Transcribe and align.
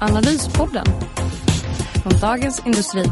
Analyspodden 0.00 0.84
från 2.02 2.20
Dagens 2.20 2.62
Industri. 2.66 3.04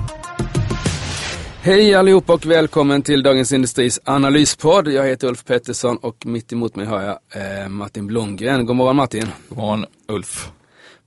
Hej 1.62 1.94
allihop 1.94 2.30
och 2.30 2.46
välkommen 2.46 3.02
till 3.02 3.22
Dagens 3.22 3.52
Industris 3.52 4.00
analyspodd. 4.04 4.88
Jag 4.88 5.06
heter 5.06 5.28
Ulf 5.28 5.44
Pettersson 5.44 5.96
och 5.96 6.26
mitt 6.26 6.52
emot 6.52 6.76
mig 6.76 6.86
har 6.86 7.02
jag 7.02 7.18
eh, 7.62 7.68
Martin 7.68 8.06
Blomgren. 8.06 8.66
God 8.66 8.76
morgon 8.76 8.96
Martin. 8.96 9.26
God 9.48 9.58
morgon 9.58 9.86
Ulf. 10.08 10.50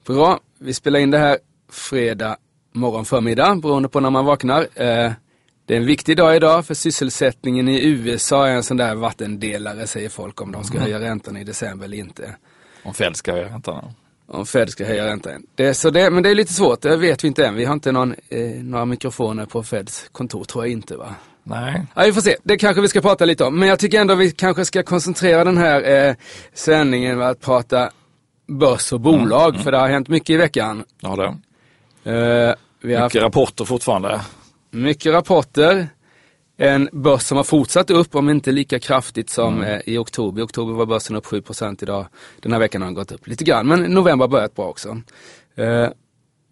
Bra, 0.07 0.39
vi 0.59 0.73
spelar 0.73 0.99
in 0.99 1.11
det 1.11 1.17
här 1.17 1.37
fredag 1.71 2.37
morgon 2.73 3.05
förmiddag 3.05 3.55
beroende 3.55 3.89
på 3.89 3.99
när 3.99 4.09
man 4.09 4.25
vaknar. 4.25 4.61
Eh, 4.61 5.11
det 5.65 5.73
är 5.73 5.77
en 5.77 5.85
viktig 5.85 6.17
dag 6.17 6.35
idag 6.35 6.65
för 6.65 6.73
sysselsättningen 6.73 7.67
i 7.67 7.85
USA 7.85 8.47
är 8.47 8.51
en 8.51 8.63
sån 8.63 8.77
där 8.77 8.95
vattendelare 8.95 9.87
säger 9.87 10.09
folk 10.09 10.41
om 10.41 10.51
de 10.51 10.63
ska 10.63 10.79
höja 10.79 10.99
räntan 10.99 11.37
i 11.37 11.43
december 11.43 11.85
eller 11.85 11.97
inte. 11.97 12.35
Om 12.83 12.93
Fed 12.93 13.15
ska 13.15 13.31
höja 13.31 13.45
räntan? 13.45 13.93
Om 14.27 14.45
Fed 14.45 14.69
ska 14.69 14.85
höja 14.85 15.05
räntan. 15.05 15.43
Det 15.55 15.73
så 15.73 15.89
det, 15.89 16.09
men 16.09 16.23
det 16.23 16.29
är 16.29 16.35
lite 16.35 16.53
svårt, 16.53 16.81
det 16.81 16.97
vet 16.97 17.23
vi 17.23 17.27
inte 17.27 17.45
än. 17.45 17.55
Vi 17.55 17.65
har 17.65 17.73
inte 17.73 17.91
någon, 17.91 18.15
eh, 18.29 18.39
några 18.63 18.85
mikrofoner 18.85 19.45
på 19.45 19.63
Feds 19.63 20.09
kontor, 20.11 20.43
tror 20.43 20.65
jag 20.65 20.71
inte 20.71 20.95
va? 20.95 21.15
Nej. 21.43 21.85
Ja, 21.95 22.03
vi 22.05 22.13
får 22.13 22.21
se, 22.21 22.35
det 22.43 22.57
kanske 22.57 22.81
vi 22.81 22.87
ska 22.87 23.01
prata 23.01 23.25
lite 23.25 23.43
om. 23.43 23.59
Men 23.59 23.69
jag 23.69 23.79
tycker 23.79 24.01
ändå 24.01 24.15
vi 24.15 24.31
kanske 24.31 24.65
ska 24.65 24.83
koncentrera 24.83 25.43
den 25.43 25.57
här 25.57 26.07
eh, 26.07 26.15
sändningen 26.53 27.17
med 27.17 27.29
att 27.29 27.41
prata 27.41 27.89
börs 28.47 28.93
och 28.93 28.99
bolag, 28.99 29.49
mm, 29.49 29.63
för 29.63 29.71
det 29.71 29.77
har 29.77 29.87
hänt 29.87 30.07
mycket 30.07 30.29
i 30.29 30.37
veckan. 30.37 30.83
Ja, 30.99 31.15
det. 31.15 31.25
Eh, 32.11 32.55
vi 32.81 32.95
har 32.95 33.01
mycket 33.01 33.01
haft 33.01 33.15
rapporter 33.15 33.65
fortfarande. 33.65 34.21
Mycket 34.71 35.13
rapporter. 35.13 35.87
En 36.57 36.89
börs 36.91 37.21
som 37.21 37.37
har 37.37 37.43
fortsatt 37.43 37.89
upp, 37.89 38.15
om 38.15 38.29
inte 38.29 38.51
lika 38.51 38.79
kraftigt 38.79 39.29
som 39.29 39.61
mm. 39.61 39.81
i 39.85 39.97
oktober. 39.97 40.41
I 40.41 40.45
oktober 40.45 40.73
var 40.73 40.85
börsen 40.85 41.15
upp 41.15 41.25
7% 41.25 41.83
idag. 41.83 42.07
Den 42.41 42.51
här 42.51 42.59
veckan 42.59 42.81
har 42.81 42.87
den 42.87 42.95
gått 42.95 43.11
upp 43.11 43.27
lite 43.27 43.43
grann, 43.43 43.67
men 43.67 43.81
november 43.81 44.23
har 44.23 44.29
börjat 44.29 44.55
bra 44.55 44.65
också. 44.65 45.01
Eh, 45.55 45.89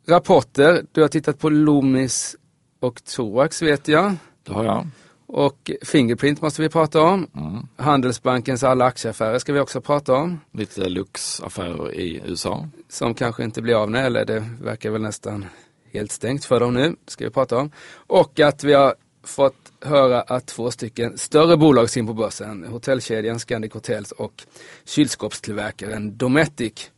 rapporter, 0.07 0.85
du 0.91 1.01
har 1.01 1.07
tittat 1.07 1.39
på 1.39 1.49
Loomis 1.49 2.35
och 2.79 3.03
Thorax 3.03 3.61
vet 3.61 3.87
jag. 3.87 4.15
Det 4.43 4.53
har 4.53 4.63
jag. 4.63 4.87
Och 5.27 5.71
Fingerprint 5.81 6.41
måste 6.41 6.61
vi 6.61 6.69
prata 6.69 7.01
om. 7.01 7.27
Mm. 7.35 7.67
Handelsbankens 7.77 8.63
alla 8.63 8.85
aktieaffärer 8.85 9.39
ska 9.39 9.53
vi 9.53 9.59
också 9.59 9.81
prata 9.81 10.13
om. 10.13 10.39
Lite 10.51 10.89
Lux-affärer 10.89 11.93
i 11.93 12.21
USA. 12.25 12.67
Som 12.89 13.13
kanske 13.13 13.43
inte 13.43 13.61
blir 13.61 13.75
av 13.75 13.91
nu, 13.91 13.97
eller 13.97 14.25
det 14.25 14.49
verkar 14.61 14.89
väl 14.89 15.01
nästan 15.01 15.45
helt 15.93 16.11
stängt 16.11 16.45
för 16.45 16.59
dem 16.59 16.73
nu. 16.73 16.95
Ska 17.07 17.25
vi 17.25 17.31
prata 17.31 17.57
om. 17.57 17.71
Och 17.95 18.39
att 18.39 18.63
vi 18.63 18.73
har 18.73 18.95
fått 19.23 19.62
höra 19.85 20.21
att 20.21 20.45
två 20.45 20.71
stycken 20.71 21.17
större 21.17 21.57
bolag 21.57 21.89
sin 21.89 22.07
på 22.07 22.13
börsen. 22.13 22.63
Hotellkedjan 22.63 23.39
Scandic 23.39 23.73
Hotels 23.73 24.11
och 24.11 24.43
kylskåpstillverkaren 24.85 26.17
Dometic. 26.17 26.91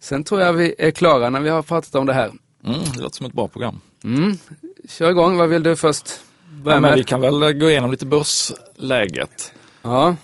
Sen 0.00 0.24
tror 0.24 0.40
jag 0.40 0.52
vi 0.52 0.74
är 0.78 0.90
klara 0.90 1.30
när 1.30 1.40
vi 1.40 1.48
har 1.48 1.62
pratat 1.62 1.94
om 1.94 2.06
det 2.06 2.12
här. 2.12 2.32
Mm, 2.64 2.80
det 2.94 3.00
låter 3.00 3.16
som 3.16 3.26
ett 3.26 3.32
bra 3.32 3.48
program. 3.48 3.80
Mm. 4.04 4.38
Kör 4.88 5.10
igång, 5.10 5.36
vad 5.36 5.48
vill 5.48 5.62
du 5.62 5.76
först 5.76 6.20
börja 6.62 6.76
ja, 6.76 6.80
med? 6.80 6.94
Vi 6.94 7.04
kan 7.04 7.20
väl 7.20 7.52
gå 7.52 7.70
igenom 7.70 7.90
lite 7.90 8.06
börsläget. 8.06 9.52
Ja. 9.82 10.16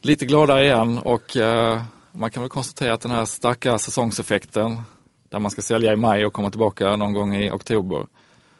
Lite 0.00 0.26
gladare 0.26 0.64
igen 0.64 0.98
och 0.98 1.36
uh, 1.36 1.82
man 2.12 2.30
kan 2.30 2.42
väl 2.42 2.50
konstatera 2.50 2.94
att 2.94 3.00
den 3.00 3.10
här 3.10 3.24
starka 3.24 3.78
säsongseffekten 3.78 4.82
där 5.28 5.38
man 5.38 5.50
ska 5.50 5.62
sälja 5.62 5.92
i 5.92 5.96
maj 5.96 6.26
och 6.26 6.32
komma 6.32 6.50
tillbaka 6.50 6.96
någon 6.96 7.12
gång 7.12 7.36
i 7.36 7.50
oktober 7.50 8.06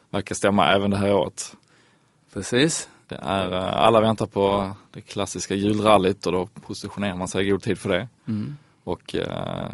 verkar 0.09 0.35
stämma 0.35 0.73
även 0.73 0.91
det 0.91 0.97
här 0.97 1.13
året. 1.13 1.55
Precis. 2.33 2.89
Det 3.07 3.15
är, 3.15 3.51
eh, 3.51 3.77
alla 3.77 4.01
väntar 4.01 4.25
på 4.25 4.71
det 4.91 5.01
klassiska 5.01 5.55
julrallyt 5.55 6.25
och 6.25 6.31
då 6.31 6.45
positionerar 6.45 7.15
man 7.15 7.27
sig 7.27 7.47
i 7.47 7.49
god 7.49 7.63
tid 7.63 7.77
för 7.77 7.89
det. 7.89 8.07
Mm. 8.27 8.57
Och 8.83 9.15
eh, 9.15 9.71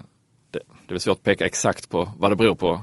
det, 0.52 0.60
det 0.88 0.94
är 0.94 1.00
svårt 1.00 1.18
att 1.18 1.24
peka 1.24 1.46
exakt 1.46 1.90
på 1.90 2.12
vad 2.18 2.32
det 2.32 2.36
beror 2.36 2.56
på 2.56 2.82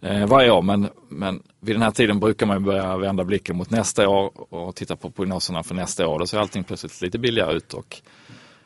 eh, 0.00 0.26
varje 0.26 0.50
år 0.50 0.62
men, 0.62 0.88
men 1.08 1.42
vid 1.60 1.74
den 1.74 1.82
här 1.82 1.90
tiden 1.90 2.20
brukar 2.20 2.46
man 2.46 2.64
börja 2.64 2.96
vända 2.96 3.24
blicken 3.24 3.56
mot 3.56 3.70
nästa 3.70 4.08
år 4.08 4.54
och 4.54 4.74
titta 4.74 4.96
på 4.96 5.10
prognoserna 5.10 5.62
för 5.62 5.74
nästa 5.74 6.08
år. 6.08 6.18
Då 6.18 6.26
ser 6.26 6.38
allting 6.38 6.64
plötsligt 6.64 7.02
lite 7.02 7.18
billigare 7.18 7.56
ut 7.56 7.74
och 7.74 8.02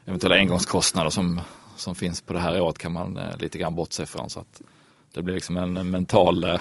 eventuella 0.04 0.36
engångskostnader 0.36 1.10
som, 1.10 1.40
som 1.76 1.94
finns 1.94 2.20
på 2.20 2.32
det 2.32 2.40
här 2.40 2.60
året 2.60 2.78
kan 2.78 2.92
man 2.92 3.16
eh, 3.16 3.38
lite 3.38 3.58
grann 3.58 3.74
bortse 3.74 4.06
från. 4.06 4.30
Så 4.30 4.40
att 4.40 4.62
det 5.14 5.22
blir 5.22 5.34
liksom 5.34 5.56
en 5.56 5.90
mental 5.90 6.58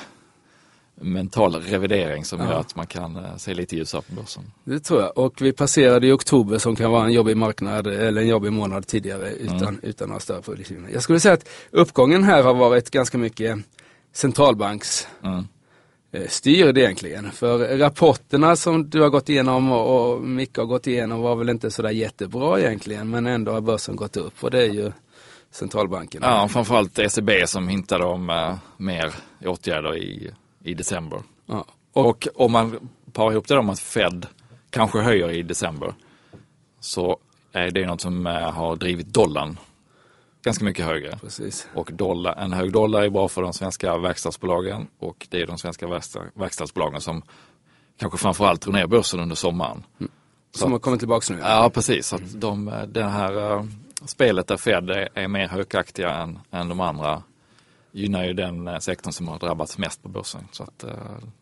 mental 1.02 1.56
revidering 1.56 2.26
som 2.26 2.40
ja. 2.40 2.46
gör 2.46 2.60
att 2.60 2.76
man 2.76 2.88
kan 2.88 3.16
uh, 3.16 3.38
se 3.38 3.54
lite 3.54 3.76
ljusare 3.76 4.02
på 4.02 4.16
börsen. 4.16 4.44
Det 4.64 4.80
tror 4.80 5.02
jag. 5.02 5.18
Och 5.18 5.42
vi 5.42 5.54
passerade 5.54 6.08
i 6.08 6.12
oktober 6.12 6.58
som 6.58 6.76
kan 6.76 6.92
vara 6.92 7.06
en 7.06 7.14
jobbig 7.14 7.38
marknad 7.38 7.88
eller 7.88 8.22
en 8.22 8.28
jobbig 8.28 8.54
månad 8.54 8.88
tidigare 8.88 9.30
utan, 9.30 9.62
mm. 9.62 9.80
utan 9.84 10.08
några 10.08 10.20
större 10.20 10.42
produktioner. 10.42 10.90
Jag 10.94 11.04
skulle 11.04 11.20
säga 11.20 11.34
att 11.34 11.50
uppgången 11.72 12.24
här 12.24 12.44
har 12.44 12.54
varit 12.54 12.90
ganska 12.90 13.18
mycket 13.18 13.58
centralbanks 14.14 15.08
mm. 15.24 15.48
Eh, 16.12 16.28
styrd 16.28 16.78
egentligen. 16.78 17.32
För 17.32 17.78
rapporterna 17.78 18.56
som 18.56 18.90
du 18.90 19.02
har 19.02 19.10
gått 19.10 19.30
igenom 19.30 19.72
och, 19.72 20.14
och 20.14 20.22
Micke 20.22 20.58
har 20.58 20.66
gått 20.66 20.88
igenom 20.88 21.22
var 21.22 21.36
väl 21.36 21.50
inte 21.50 21.72
sådär 21.72 21.90
jättebra 21.90 22.60
egentligen 22.60 23.10
men 23.10 23.28
ändå 23.28 23.52
har 23.52 23.62
börsen 23.62 23.96
gått 23.96 24.18
upp 24.18 24.44
och 24.44 24.52
det 24.52 24.62
är 24.62 24.74
ju 24.74 24.92
centralbankerna. 25.52 26.28
Ja, 26.28 26.48
framförallt 26.48 27.00
ECB 27.00 27.48
som 27.48 27.68
hintade 27.68 28.06
om 28.06 28.30
uh, 28.30 28.56
mer 28.78 29.14
åtgärder 29.46 29.98
i 29.98 30.32
i 30.66 30.74
december. 30.74 31.22
Ja. 31.46 31.66
Och, 31.94 32.06
och, 32.06 32.28
om 32.36 32.52
man 32.52 32.90
parar 33.14 33.32
ihop 33.32 33.48
det 33.48 33.56
då 33.56 33.62
med 33.62 33.74
att 33.74 33.80
Fed 33.80 34.26
kanske 34.70 35.00
höjer 35.00 35.32
i 35.32 35.44
december 35.44 35.94
så 36.80 37.18
är 37.52 37.72
det 37.72 37.86
något 37.86 38.02
som 38.02 38.28
eh, 38.28 38.34
har 38.34 38.76
drivit 38.76 39.08
dollarn 39.08 39.58
ganska 40.44 40.66
mycket 40.66 40.86
högre. 40.86 41.18
Precis. 41.18 41.68
Och 41.74 41.90
dollar, 41.94 42.36
en 42.36 42.54
hög 42.54 42.72
dollar 42.72 43.04
är 43.04 43.10
bra 43.10 43.28
för 43.28 43.42
de 43.42 43.54
svenska 43.54 43.98
verkstadsbolagen 43.98 44.88
och 45.00 45.28
det 45.30 45.42
är 45.42 45.48
de 45.48 45.58
svenska 45.58 45.88
verkstadsbolagen 46.34 47.02
som 47.02 47.22
kanske 48.00 48.18
framförallt 48.18 48.62
drog 48.62 48.74
ner 48.76 48.88
börsen 48.88 49.20
under 49.20 49.36
sommaren. 49.36 49.84
Mm. 50.00 50.12
Som 50.52 50.72
har 50.72 50.80
kommit 50.80 51.00
tillbaka 51.00 51.34
nu? 51.34 51.40
Ja, 51.40 51.72
precis. 51.74 52.08
Så 52.08 52.16
att 52.16 52.42
de, 52.42 52.68
eh, 52.68 52.84
det 52.84 53.04
här 53.04 53.54
uh, 53.54 53.66
spelet 54.06 54.48
där 54.48 54.58
Fed 54.58 54.90
är, 54.90 55.10
är 55.14 55.28
mer 55.28 55.48
högaktiga 55.48 56.10
än, 56.10 56.40
än 56.52 56.70
de 56.70 56.80
andra 56.80 57.24
gynnar 57.96 58.26
ju 58.26 58.34
den 58.34 58.68
eh, 58.68 58.80
sektorn 58.80 59.14
som 59.14 59.28
har 59.28 59.40
drabbats 59.40 59.78
mest 59.78 60.04
på 60.04 60.10
börsen. 60.10 60.48
Så 60.52 60.64
att, 60.64 60.84
eh, 60.84 60.90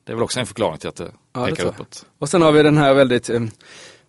det 0.04 0.12
är 0.12 0.16
väl 0.16 0.24
också 0.24 0.40
en 0.40 0.46
förklaring 0.46 0.78
till 0.78 0.90
att 0.90 0.96
det 0.96 1.12
ja, 1.34 1.46
pekar 1.46 1.64
det 1.64 1.70
uppåt. 1.70 2.06
Och 2.20 2.30
sen 2.30 2.42
har 2.42 2.52
vi 2.52 2.64
den 2.64 2.78
här 2.78 2.94
väldigt, 2.94 3.30
eh, 3.30 3.42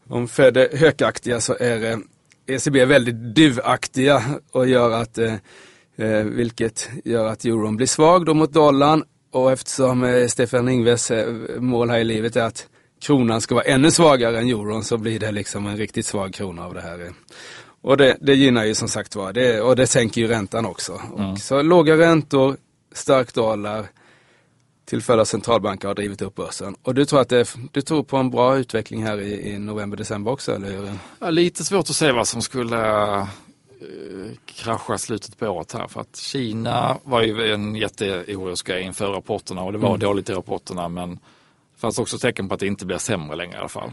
om 0.09 0.29
Fed 0.29 0.57
är 0.57 0.77
hökaktiga 0.77 1.41
så 1.41 1.57
är 1.61 1.99
ECB 2.47 2.81
e 2.81 2.85
väldigt 2.85 3.15
duvaktiga 3.15 4.23
och 4.53 4.69
gör 4.69 4.91
att, 4.91 5.19
vilket 6.25 6.91
gör 7.05 7.27
att 7.27 7.45
euron 7.45 7.77
blir 7.77 7.87
svag 7.87 8.27
då 8.27 8.35
mot 8.35 8.53
dollarn. 8.53 9.05
Och 9.33 9.53
eftersom 9.53 10.27
Stefan 10.29 10.69
Ingves 10.69 11.13
mål 11.59 11.91
här 11.91 11.99
i 11.99 12.05
livet 12.05 12.37
är 12.37 12.43
att 12.43 12.69
kronan 13.03 13.41
ska 13.41 13.55
vara 13.55 13.65
ännu 13.65 13.91
svagare 13.91 14.39
än 14.39 14.49
euron 14.49 14.85
så 14.85 14.99
blir 14.99 15.21
det 15.21 15.33
liksom 15.33 15.67
en 15.67 15.77
riktigt 15.77 16.07
svag 16.07 16.35
krona 16.35 16.65
av 16.65 16.75
det 16.75 16.81
här. 16.81 17.13
Och 17.85 17.97
det, 17.97 18.17
det 18.21 18.35
gynnar 18.35 18.65
ju 18.65 18.75
som 18.75 18.89
sagt 18.89 19.17
var, 19.17 19.33
det, 19.33 19.61
och 19.61 19.77
det 19.77 19.87
sänker 19.87 20.21
ju 20.21 20.27
räntan 20.29 20.67
också. 20.67 21.01
Mm. 21.19 21.37
Så 21.37 21.63
låga 21.63 21.97
räntor, 21.97 22.57
stark 22.93 23.35
dollar 23.35 23.87
till 24.85 25.03
följd 25.03 25.21
av 25.21 25.25
centralbanker 25.25 25.89
har 25.89 25.95
drivit 25.95 26.23
upp 26.23 26.35
börsen. 26.35 26.77
Och 26.83 26.95
du 26.95 27.05
tror 27.05 27.21
att 27.21 27.29
det, 27.29 27.55
du 27.73 27.83
tror 27.83 28.03
på 28.03 28.17
en 28.17 28.31
bra 28.31 28.57
utveckling 28.57 29.03
här 29.03 29.21
i, 29.21 29.51
i 29.51 29.59
november, 29.59 29.97
december 29.97 30.31
också, 30.31 30.55
eller 30.55 30.71
hur? 30.71 30.93
Ja, 31.19 31.31
lite 31.31 31.65
svårt 31.65 31.91
att 31.91 31.97
se 31.97 32.13
vad 32.13 32.29
som 32.29 32.43
skulle 32.43 32.77
uh, 33.17 33.27
krascha 34.45 34.99
slutet 34.99 35.39
på 35.39 35.47
året 35.47 35.73
här. 35.73 35.89
För 35.89 36.01
att 36.01 36.17
Kina 36.17 36.99
var 37.03 37.23
ju 37.23 37.53
en 37.53 37.75
jätteorolig 37.75 38.85
inför 38.85 39.07
rapporterna 39.07 39.63
och 39.63 39.73
det 39.73 39.79
var 39.79 39.89
mm. 39.89 40.01
dåligt 40.01 40.31
i 40.31 40.33
rapporterna 40.33 40.89
men 40.89 41.11
det 41.11 41.81
fanns 41.81 41.99
också 41.99 42.19
tecken 42.19 42.49
på 42.49 42.55
att 42.55 42.61
det 42.61 42.67
inte 42.67 42.87
blir 42.87 42.99
sämre 42.99 43.37
längre 43.37 43.57
i 43.57 43.59
alla 43.59 43.69
fall. 43.69 43.93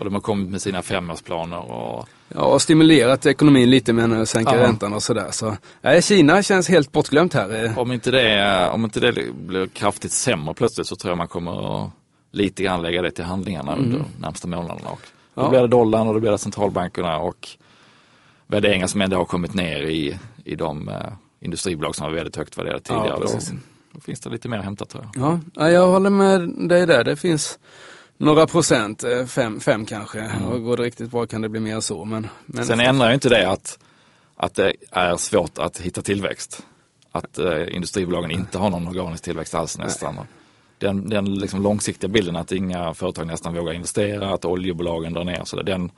Och 0.00 0.04
de 0.04 0.14
har 0.14 0.20
kommit 0.20 0.50
med 0.50 0.62
sina 0.62 0.82
femårsplaner. 0.82 1.70
Och... 1.72 2.08
Ja, 2.28 2.40
och 2.40 2.62
stimulerat 2.62 3.26
ekonomin 3.26 3.70
lite 3.70 3.92
med 3.92 4.20
att 4.20 4.28
sänka 4.28 4.56
ja. 4.56 4.62
räntan 4.62 4.92
och 4.92 5.02
sådär. 5.02 5.28
Så, 5.30 5.56
nej, 5.80 6.02
Kina 6.02 6.42
känns 6.42 6.68
helt 6.68 6.92
bortglömt 6.92 7.34
här. 7.34 7.78
Om 7.78 7.92
inte, 7.92 8.10
det, 8.10 8.70
om 8.70 8.84
inte 8.84 9.00
det 9.00 9.32
blir 9.32 9.66
kraftigt 9.66 10.12
sämre 10.12 10.54
plötsligt 10.54 10.86
så 10.86 10.96
tror 10.96 11.10
jag 11.10 11.18
man 11.18 11.28
kommer 11.28 11.84
att 11.84 11.90
lite 12.32 12.62
grann 12.62 12.82
lägga 12.82 13.02
det 13.02 13.10
till 13.10 13.24
handlingarna 13.24 13.72
mm. 13.72 13.84
under 13.84 13.98
de 13.98 14.22
närmsta 14.22 14.48
månaderna. 14.48 14.90
Och 14.90 15.00
då 15.34 15.42
ja. 15.42 15.48
blir 15.48 15.60
det 15.60 15.68
dollarn 15.68 16.08
och 16.08 16.14
då 16.14 16.20
blir 16.20 16.30
det 16.30 16.38
centralbankerna 16.38 17.18
och 17.18 17.48
värderingar 18.46 18.86
som 18.86 19.00
ändå 19.00 19.16
har 19.16 19.24
kommit 19.24 19.54
ner 19.54 19.82
i, 19.82 20.18
i 20.44 20.56
de 20.56 20.88
uh, 20.88 20.94
industribolag 21.40 21.94
som 21.94 22.06
var 22.06 22.12
väldigt 22.12 22.36
högt 22.36 22.58
värderade 22.58 22.80
tidigare. 22.80 23.18
Ja, 23.20 24.00
finns 24.00 24.20
det 24.20 24.30
lite 24.30 24.48
mer 24.48 24.58
att 24.58 24.64
hämta 24.64 24.84
tror 24.84 25.08
jag. 25.14 25.22
Ja, 25.22 25.40
ja, 25.54 25.70
jag 25.70 25.86
håller 25.86 26.10
med 26.10 26.68
dig 26.68 26.86
där. 26.86 27.04
Det 27.04 27.16
finns 27.16 27.58
några 28.20 28.46
procent, 28.46 29.04
eh, 29.04 29.26
fem, 29.26 29.60
fem 29.60 29.86
kanske. 29.86 30.20
Mm. 30.20 30.44
Och 30.44 30.62
går 30.62 30.76
det 30.76 30.82
riktigt 30.82 31.10
bra 31.10 31.26
kan 31.26 31.42
det 31.42 31.48
bli 31.48 31.60
mer 31.60 31.80
så. 31.80 32.04
Men, 32.04 32.26
men 32.46 32.64
Sen 32.64 32.80
ändrar 32.80 33.08
ju 33.08 33.14
inte 33.14 33.28
det 33.28 33.50
att, 33.50 33.78
att 34.36 34.54
det 34.54 34.72
är 34.90 35.16
svårt 35.16 35.58
att 35.58 35.78
hitta 35.78 36.02
tillväxt. 36.02 36.66
Att 37.12 37.38
eh, 37.38 37.74
industribolagen 37.76 38.30
inte 38.30 38.58
har 38.58 38.70
någon 38.70 38.88
organisk 38.88 39.24
tillväxt 39.24 39.54
alls 39.54 39.78
nästan. 39.78 40.16
Den, 40.78 41.08
den 41.08 41.34
liksom 41.34 41.62
långsiktiga 41.62 42.08
bilden 42.08 42.36
att 42.36 42.52
inga 42.52 42.94
företag 42.94 43.26
nästan 43.26 43.54
vågar 43.54 43.72
investera, 43.72 44.34
att 44.34 44.44
oljebolagen 44.44 45.12
drar 45.12 45.24
ner. 45.24 45.42
Så 45.44 45.56
det- 45.56 45.62
den, 45.62 45.90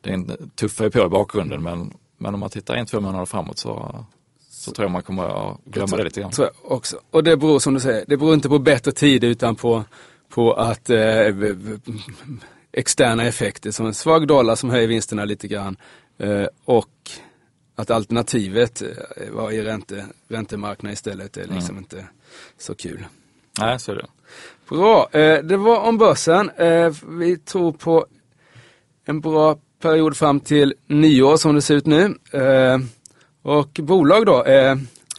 den 0.00 0.50
tuffar 0.54 0.84
ju 0.84 0.90
på 0.90 1.06
i 1.06 1.08
bakgrunden 1.08 1.62
men, 1.62 1.92
men 2.18 2.34
om 2.34 2.40
man 2.40 2.50
tittar 2.50 2.74
en, 2.74 2.86
två 2.86 3.00
månader 3.00 3.26
framåt 3.26 3.58
så, 3.58 4.04
så 4.50 4.72
tror 4.72 4.84
jag 4.84 4.90
man 4.90 5.02
kommer 5.02 5.50
att 5.50 5.58
glömma 5.64 5.96
det 5.96 6.04
lite 6.04 6.20
grann. 6.20 6.30
tror 6.30 6.48
jag 6.62 6.72
också. 6.72 6.96
Och 7.10 7.24
det 7.24 7.36
beror 7.36 7.58
som 7.58 7.74
du 7.74 7.80
säger, 7.80 8.04
det 8.08 8.16
beror 8.16 8.34
inte 8.34 8.48
på 8.48 8.58
bättre 8.58 8.92
tid 8.92 9.24
utan 9.24 9.56
på, 9.56 9.84
på 10.30 10.52
att 10.52 10.90
eh, 10.90 11.34
externa 12.72 13.24
effekter 13.24 13.70
som 13.70 13.86
en 13.86 13.94
svag 13.94 14.26
dollar 14.26 14.54
som 14.54 14.70
höjer 14.70 14.88
vinsterna 14.88 15.24
lite 15.24 15.48
grann 15.48 15.76
eh, 16.18 16.46
och 16.64 17.10
att 17.76 17.90
alternativet 17.90 18.82
eh, 18.82 18.88
var 19.30 19.50
i 19.50 19.62
ränte, 19.62 20.06
räntemarknaden 20.28 20.92
istället 20.92 21.36
är 21.36 21.46
liksom 21.46 21.78
inte 21.78 22.06
så 22.58 22.74
kul. 22.74 23.06
Nej, 23.58 23.78
så 23.78 23.92
är 23.92 23.96
det. 23.96 24.06
Bra, 24.68 25.08
eh, 25.12 25.42
det 25.42 25.56
var 25.56 25.80
om 25.80 25.98
börsen. 25.98 26.50
Eh, 26.50 26.94
vi 27.08 27.36
tror 27.36 27.72
på 27.72 28.06
en 29.04 29.20
bra 29.20 29.58
period 29.82 30.16
fram 30.16 30.40
till 30.40 30.74
nyår 30.86 31.36
som 31.36 31.54
det 31.54 31.62
ser 31.62 31.74
ut 31.74 31.86
nu. 31.86 32.14
Och 33.42 33.80
bolag 33.82 34.26
då? 34.26 34.44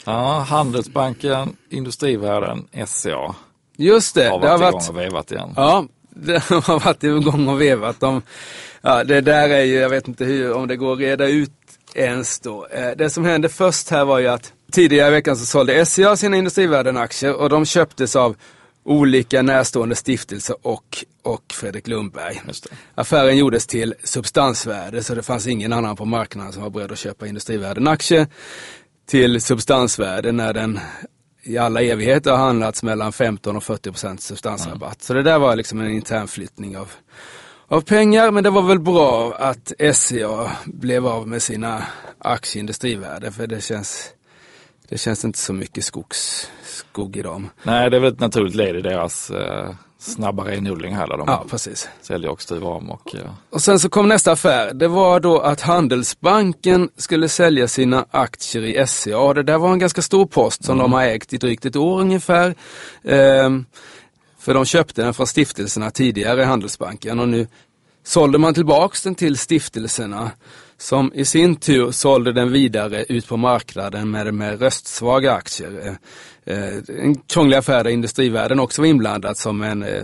Ja, 0.05 0.45
Handelsbanken, 0.49 1.55
Industrivärden, 1.69 2.67
SCA 2.87 3.35
just 3.81 4.15
det, 4.15 4.29
har 4.29 4.39
det 4.39 4.47
har 4.47 4.57
varit 4.57 4.73
igång 4.73 4.95
och 4.95 4.97
vevat 5.01 5.31
igen. 5.31 5.53
Ja, 5.55 5.85
det 6.09 6.43
har 6.49 6.79
varit 6.79 7.03
igång 7.03 7.47
och 7.47 7.61
vevat. 7.61 7.99
De, 7.99 8.21
ja, 8.81 9.03
det 9.03 9.21
där 9.21 9.49
är 9.49 9.63
ju, 9.63 9.75
jag 9.75 9.89
vet 9.89 10.07
inte 10.07 10.25
hur, 10.25 10.53
om 10.53 10.67
det 10.67 10.75
går 10.75 10.93
att 10.93 10.99
reda 10.99 11.27
ut 11.27 11.51
ens 11.95 12.39
då. 12.39 12.67
Eh, 12.71 12.91
Det 12.97 13.09
som 13.09 13.25
hände 13.25 13.49
först 13.49 13.89
här 13.89 14.05
var 14.05 14.19
ju 14.19 14.27
att 14.27 14.53
tidigare 14.71 15.07
i 15.07 15.11
veckan 15.11 15.37
så 15.37 15.45
sålde 15.45 15.85
SCA 15.85 16.15
sina 16.15 16.37
Industrivärden-aktier 16.37 17.33
och 17.33 17.49
de 17.49 17.65
köptes 17.65 18.15
av 18.15 18.35
olika 18.83 19.41
närstående 19.41 19.95
stiftelser 19.95 20.55
och, 20.61 21.05
och 21.23 21.43
Fredrik 21.53 21.87
Lundberg. 21.87 22.41
Affären 22.95 23.37
gjordes 23.37 23.67
till 23.67 23.93
substansvärde 24.03 25.03
så 25.03 25.15
det 25.15 25.23
fanns 25.23 25.47
ingen 25.47 25.73
annan 25.73 25.95
på 25.95 26.05
marknaden 26.05 26.53
som 26.53 26.63
var 26.63 26.69
beredd 26.69 26.91
att 26.91 26.99
köpa 26.99 27.27
Industrivärden-aktier 27.27 28.27
till 29.09 29.41
substansvärde 29.41 30.31
när 30.31 30.53
den 30.53 30.79
i 31.43 31.57
alla 31.57 31.81
evigheter 31.81 32.31
har 32.31 32.37
handlats 32.37 32.83
mellan 32.83 33.13
15 33.13 33.55
och 33.55 33.63
40 33.63 33.91
procent 33.91 34.21
substansrabatt. 34.21 35.01
Så 35.01 35.13
det 35.13 35.23
där 35.23 35.39
var 35.39 35.55
liksom 35.55 35.81
en 35.81 35.91
internflyttning 35.91 36.77
av, 36.77 36.91
av 37.67 37.81
pengar 37.81 38.31
men 38.31 38.43
det 38.43 38.49
var 38.49 38.61
väl 38.61 38.79
bra 38.79 39.33
att 39.33 39.71
SCA 39.93 40.51
blev 40.65 41.07
av 41.07 41.27
med 41.27 41.41
sina 41.41 41.83
Industrivärde 42.55 43.31
för 43.31 43.47
det 43.47 43.63
känns, 43.63 44.09
det 44.89 44.97
känns 44.97 45.25
inte 45.25 45.39
så 45.39 45.53
mycket 45.53 45.83
skogs, 45.83 46.51
skog 46.63 47.17
i 47.17 47.21
dem. 47.21 47.49
Nej, 47.63 47.89
det 47.89 47.97
är 47.97 48.01
väl 48.01 48.13
ett 48.13 48.19
naturligt 48.19 48.55
led 48.55 48.75
i 48.75 48.81
deras 48.81 49.31
eh, 49.31 49.75
snabba 50.01 50.45
renodling 50.45 50.95
här. 50.95 51.07
Där 51.07 51.17
de 51.17 51.23
Ja, 51.27 51.45
precis. 51.49 51.89
säljer 52.01 52.31
och 52.31 52.41
styr 52.41 52.63
om 52.63 52.89
och 52.91 53.15
eh, 53.15 53.21
Och 53.49 53.61
sen 53.61 53.79
så 53.79 53.89
kom 53.89 54.07
nästa 54.07 54.31
affär. 54.31 54.73
Det 54.73 54.87
var 54.87 55.19
då 55.19 55.39
att 55.39 55.61
Handelsbanken 55.61 56.89
skulle 56.97 57.29
sälja 57.29 57.67
sina 57.67 58.05
aktier 58.11 58.63
i 58.63 58.87
SCA. 58.87 59.33
Det 59.33 59.43
där 59.43 59.57
var 59.57 59.73
en 59.73 59.79
ganska 59.79 60.01
stor 60.01 60.25
post 60.25 60.63
som 60.63 60.77
de 60.77 60.93
har 60.93 61.03
ägt 61.03 61.33
i 61.33 61.37
drygt 61.37 61.65
ett 61.65 61.75
år 61.75 61.99
ungefär. 62.01 62.55
Ehm, 63.03 63.65
för 64.39 64.53
de 64.53 64.65
köpte 64.65 65.01
den 65.03 65.13
från 65.13 65.27
stiftelserna 65.27 65.91
tidigare, 65.91 66.43
Handelsbanken. 66.43 67.19
Och 67.19 67.29
nu 67.29 67.47
sålde 68.03 68.37
man 68.37 68.53
tillbaks 68.53 69.01
den 69.03 69.15
till 69.15 69.37
stiftelserna 69.37 70.31
som 70.81 71.11
i 71.13 71.25
sin 71.25 71.55
tur 71.55 71.91
sålde 71.91 72.33
den 72.33 72.51
vidare 72.51 73.03
ut 73.03 73.27
på 73.27 73.37
marknaden 73.37 74.11
med, 74.11 74.33
med 74.33 74.61
röstsvaga 74.61 75.33
aktier. 75.33 75.97
Eh, 76.45 76.55
eh, 76.55 76.73
En 77.03 77.15
krånglig 77.15 77.57
affär 77.57 77.83
där 77.83 77.91
Industrivärden 77.91 78.59
också 78.59 78.81
var 78.81 78.87
inblandad 78.87 79.37
som 79.37 79.61
en, 79.61 79.83
eh, 79.83 80.03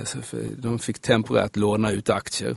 de 0.57 0.79
fick 0.79 0.99
temporärt 0.99 1.55
låna 1.55 1.91
ut 1.91 2.09
aktier. 2.09 2.55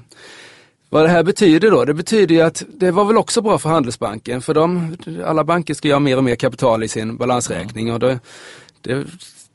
Vad 0.88 1.04
det 1.04 1.08
här 1.08 1.22
betyder 1.22 1.70
då? 1.70 1.84
Det 1.84 1.94
betyder 1.94 2.34
ju 2.34 2.40
att 2.40 2.62
det 2.68 2.90
var 2.90 3.04
väl 3.04 3.16
också 3.16 3.42
bra 3.42 3.58
för 3.58 3.68
Handelsbanken 3.68 4.42
för 4.42 4.54
de, 4.54 4.96
alla 5.24 5.44
banker 5.44 5.74
ska 5.74 5.88
ju 5.88 5.94
ha 5.94 6.00
mer 6.00 6.16
och 6.16 6.24
mer 6.24 6.36
kapital 6.36 6.84
i 6.84 6.88
sin 6.88 7.16
balansräkning 7.16 7.92
och 7.92 8.00
då, 8.00 8.18
det, 8.80 9.06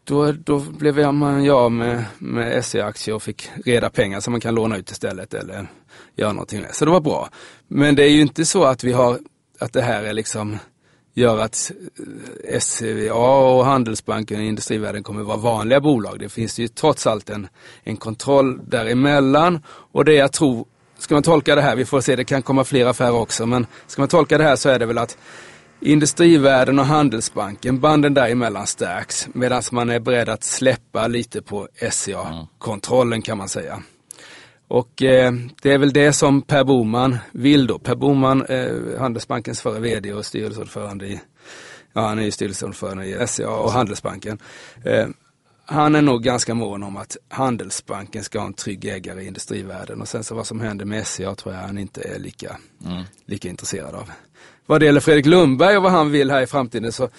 då, 0.05 0.31
då 0.31 0.59
blev 0.59 1.13
man 1.13 1.43
ju 1.43 1.51
av 1.51 1.71
med, 1.71 2.03
med 2.17 2.65
SE-aktier 2.65 3.15
och 3.15 3.23
fick 3.23 3.49
reda 3.65 3.89
pengar 3.89 4.19
som 4.19 4.31
man 4.31 4.41
kan 4.41 4.55
låna 4.55 4.77
ut 4.77 4.91
istället 4.91 5.33
eller 5.33 5.67
göra 6.15 6.33
någonting 6.33 6.61
med. 6.61 6.75
Så 6.75 6.85
det 6.85 6.91
var 6.91 7.01
bra. 7.01 7.29
Men 7.67 7.95
det 7.95 8.03
är 8.03 8.09
ju 8.09 8.21
inte 8.21 8.45
så 8.45 8.63
att 8.63 8.83
vi 8.83 8.91
har, 8.91 9.19
att 9.59 9.73
det 9.73 9.81
här 9.81 10.03
är 10.03 10.13
liksom 10.13 10.57
gör 11.13 11.37
att 11.37 11.71
eh, 12.49 12.59
SCA 12.59 13.13
och 13.13 13.65
Handelsbanken 13.65 14.39
och 14.39 14.45
Industrivärden 14.45 15.03
kommer 15.03 15.23
vara 15.23 15.37
vanliga 15.37 15.79
bolag. 15.79 16.19
Det 16.19 16.29
finns 16.29 16.59
ju 16.59 16.67
trots 16.67 17.07
allt 17.07 17.29
en, 17.29 17.47
en 17.83 17.97
kontroll 17.97 18.59
däremellan 18.67 19.61
och 19.67 20.05
det 20.05 20.13
jag 20.13 20.31
tror, 20.31 20.65
ska 20.97 21.13
man 21.15 21.23
tolka 21.23 21.55
det 21.55 21.61
här, 21.61 21.75
vi 21.75 21.85
får 21.85 22.01
se, 22.01 22.15
det 22.15 22.23
kan 22.23 22.41
komma 22.41 22.63
fler 22.63 22.85
affärer 22.85 23.15
också, 23.15 23.45
men 23.45 23.67
ska 23.87 24.01
man 24.01 24.09
tolka 24.09 24.37
det 24.37 24.43
här 24.43 24.55
så 24.55 24.69
är 24.69 24.79
det 24.79 24.85
väl 24.85 24.97
att 24.97 25.17
Industrivärden 25.79 26.79
och 26.79 26.85
Handelsbanken, 26.85 27.79
banden 27.79 28.13
däremellan 28.13 28.67
stärks 28.67 29.27
medan 29.33 29.61
man 29.71 29.89
är 29.89 29.99
beredd 29.99 30.29
att 30.29 30.43
släppa 30.43 31.07
lite 31.07 31.41
på 31.41 31.67
SCA-kontrollen 31.91 33.21
kan 33.21 33.37
man 33.37 33.49
säga. 33.49 33.83
Och 34.67 35.03
eh, 35.03 35.33
det 35.61 35.71
är 35.71 35.77
väl 35.77 35.93
det 35.93 36.13
som 36.13 36.41
Per 36.41 36.63
Boman 36.63 37.17
vill 37.31 37.67
då. 37.67 37.79
Per 37.79 37.95
Boman, 37.95 38.45
eh, 38.45 38.99
Handelsbankens 38.99 39.61
förre 39.61 39.79
VD 39.79 40.13
och 40.13 40.25
styrelseordförande 40.25 41.07
i, 41.07 41.21
ja 41.93 42.01
han 42.01 42.19
är 42.19 42.23
ju 42.23 42.31
styrelseordförande 42.31 43.05
i 43.05 43.27
SCA 43.27 43.49
och 43.49 43.71
Handelsbanken. 43.71 44.37
Eh, 44.83 45.07
han 45.65 45.95
är 45.95 46.01
nog 46.01 46.23
ganska 46.23 46.53
mån 46.53 46.83
om 46.83 46.97
att 46.97 47.17
Handelsbanken 47.29 48.23
ska 48.23 48.39
ha 48.39 48.45
en 48.45 48.53
trygg 48.53 48.85
ägare 48.85 49.21
i 49.21 49.27
industrivärlden 49.27 50.01
och 50.01 50.07
sen 50.07 50.23
så 50.23 50.35
vad 50.35 50.47
som 50.47 50.61
händer 50.61 50.85
med 50.85 51.07
SCA 51.07 51.35
tror 51.35 51.55
jag 51.55 51.61
han 51.61 51.77
inte 51.77 52.01
är 52.01 52.19
lika, 52.19 52.57
lika 53.25 53.49
intresserad 53.49 53.95
av. 53.95 54.11
Vad 54.65 54.79
det 54.79 54.85
gäller 54.85 54.99
Fredrik 54.99 55.25
Lundberg 55.25 55.77
och 55.77 55.83
vad 55.83 55.91
han 55.91 56.11
vill 56.11 56.31
här 56.31 56.41
i 56.41 56.47
framtiden 56.47 56.91
så 56.91 57.09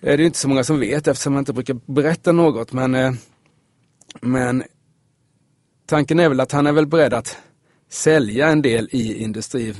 är 0.00 0.16
det 0.16 0.20
ju 0.20 0.26
inte 0.26 0.38
så 0.38 0.48
många 0.48 0.64
som 0.64 0.80
vet 0.80 1.08
eftersom 1.08 1.32
man 1.32 1.40
inte 1.40 1.52
brukar 1.52 1.80
berätta 1.86 2.32
något 2.32 2.72
men, 2.72 2.94
eh, 2.94 3.12
men 4.20 4.64
tanken 5.86 6.20
är 6.20 6.28
väl 6.28 6.40
att 6.40 6.52
han 6.52 6.66
är 6.66 6.72
väl 6.72 6.86
beredd 6.86 7.14
att 7.14 7.36
sälja 7.90 8.48
en 8.48 8.62
del 8.62 8.88
i 8.92 9.22
industri, 9.22 9.74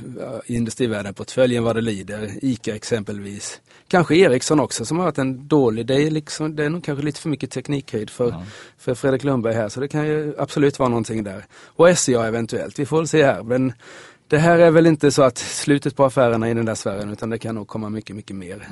i 0.45 0.55
industrivärden-portföljen 0.55 1.63
vad 1.63 1.75
det 1.75 1.81
lider. 1.81 2.31
ICA 2.41 2.75
exempelvis. 2.75 3.61
Kanske 3.87 4.15
Ericsson 4.15 4.59
också 4.59 4.85
som 4.85 4.97
har 4.97 5.05
varit 5.05 5.17
en 5.17 5.47
dålig, 5.47 5.85
det 5.85 5.95
är, 5.95 6.11
liksom, 6.11 6.55
det 6.55 6.65
är 6.65 6.69
nog 6.69 6.83
kanske 6.83 7.05
lite 7.05 7.21
för 7.21 7.29
mycket 7.29 7.51
teknikhöjd 7.51 8.09
för, 8.09 8.35
för 8.77 8.95
Fredrik 8.95 9.23
Lundberg 9.23 9.53
här 9.53 9.69
så 9.69 9.79
det 9.79 9.87
kan 9.87 10.07
ju 10.07 10.33
absolut 10.37 10.79
vara 10.79 10.89
någonting 10.89 11.23
där. 11.23 11.45
Och 11.65 11.97
SCA 11.97 12.27
eventuellt, 12.27 12.79
vi 12.79 12.85
får 12.85 12.97
väl 12.97 13.07
se 13.07 13.25
här. 13.25 13.43
Men 13.43 13.73
det 14.31 14.39
här 14.39 14.59
är 14.59 14.71
väl 14.71 14.87
inte 14.87 15.11
så 15.11 15.23
att 15.23 15.37
slutet 15.37 15.95
på 15.95 16.05
affärerna 16.05 16.49
i 16.49 16.53
den 16.53 16.65
där 16.65 16.75
sfären 16.75 17.09
utan 17.09 17.29
det 17.29 17.37
kan 17.37 17.55
nog 17.55 17.67
komma 17.67 17.89
mycket, 17.89 18.15
mycket 18.15 18.35
mer. 18.35 18.67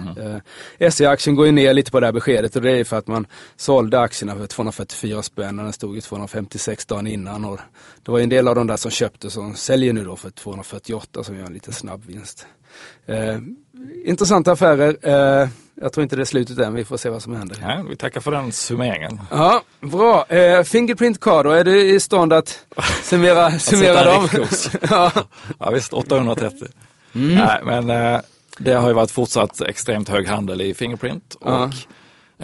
Eh, 0.80 0.90
SE-aktien 0.90 1.36
går 1.36 1.46
ju 1.46 1.52
ner 1.52 1.74
lite 1.74 1.92
på 1.92 2.00
det 2.00 2.06
här 2.06 2.14
beskedet 2.14 2.56
och 2.56 2.62
det 2.62 2.72
är 2.72 2.84
för 2.84 2.98
att 2.98 3.08
man 3.08 3.28
sålde 3.56 4.00
aktierna 4.00 4.36
för 4.36 4.48
244 4.48 5.24
spänn 5.24 5.60
och 5.60 5.64
den 5.64 5.74
stod 5.74 5.98
i 5.98 6.02
256 6.02 6.86
dagen 6.86 7.08
innan. 7.08 7.46
Och 7.46 7.60
det 8.04 8.12
var 8.12 8.18
ju 8.18 8.24
en 8.24 8.30
del 8.30 8.48
av 8.48 8.56
de 8.56 8.68
där 8.68 8.78
som 8.78 8.92
köpte 8.92 9.30
som 9.30 9.56
säljer 9.56 9.94
nu 9.94 10.04
då 10.04 10.16
för 10.16 10.30
248 10.30 11.24
som 11.24 11.38
gör 11.38 11.46
en 11.46 11.54
lite 11.54 11.74
snabb 11.74 12.06
vinst. 12.06 12.46
Eh, 13.06 13.38
intressanta 14.06 14.52
affärer. 14.52 14.98
Eh, 15.42 15.50
jag 15.82 15.94
tror 15.94 16.04
inte 16.04 16.16
det 16.16 16.24
är 16.24 16.26
slutet 16.26 16.58
än, 16.60 16.74
vi 16.74 16.86
får 16.86 16.98
se 16.98 17.10
vad 17.10 17.22
som 17.22 17.36
händer. 17.36 17.58
ja, 17.62 17.86
vi 17.90 17.96
tackar 17.96 18.22
för 18.22 18.32
den 18.32 18.52
summeringen. 18.52 19.22
Ja, 19.32 19.62
bra. 19.82 20.26
Eh, 20.26 20.64
Fingerprint 20.64 21.20
Card 21.20 21.46
då, 21.46 21.52
är 21.52 21.64
du 21.64 21.82
i 21.96 22.00
stånd 22.00 22.34
att 22.34 22.66
summera, 23.04 23.52
summera 23.60 24.04
dem? 24.04 24.28
ja. 24.90 25.12
Ja 25.60 25.70
visst, 25.70 25.94
830. 25.94 26.68
Nej, 27.12 27.60
men 27.64 27.90
eh, 27.90 28.20
det 28.58 28.74
har 28.74 28.88
ju 28.88 28.94
varit 28.94 29.12
fortsatt 29.12 29.62
extremt 29.62 30.10
hög 30.10 30.28
handel 30.28 30.62
i 30.62 30.74
Fingerprint 30.74 31.34
och 31.40 31.52
Ja. 31.52 31.70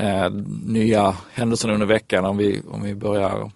eh, 0.02 0.30
nya 0.66 1.16
händelser 1.34 1.70
under 1.70 1.86
veckan 1.86 2.26
om 2.26 2.38
vi, 2.38 2.62
om 2.72 2.84
vi 2.84 2.96
börjar 2.96 3.52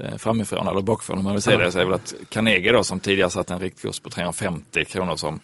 eh, 0.00 0.16
framifrån 0.16 0.68
eller 0.68 0.80
bakifrån 0.82 1.18
om 1.18 1.24
man 1.24 1.32
vill 1.32 1.42
säga 1.42 1.58
det 1.58 1.72
så 1.72 1.78
är 1.78 1.84
väl 1.84 1.94
att 1.94 2.14
Carnegie 2.28 2.72
då 2.72 2.84
som 2.84 3.00
tidigare 3.00 3.30
satt 3.30 3.50
en 3.50 3.58
riktkurs 3.60 4.00
på 4.00 4.10
350 4.10 4.84
kronor 4.84 5.16
som 5.16 5.40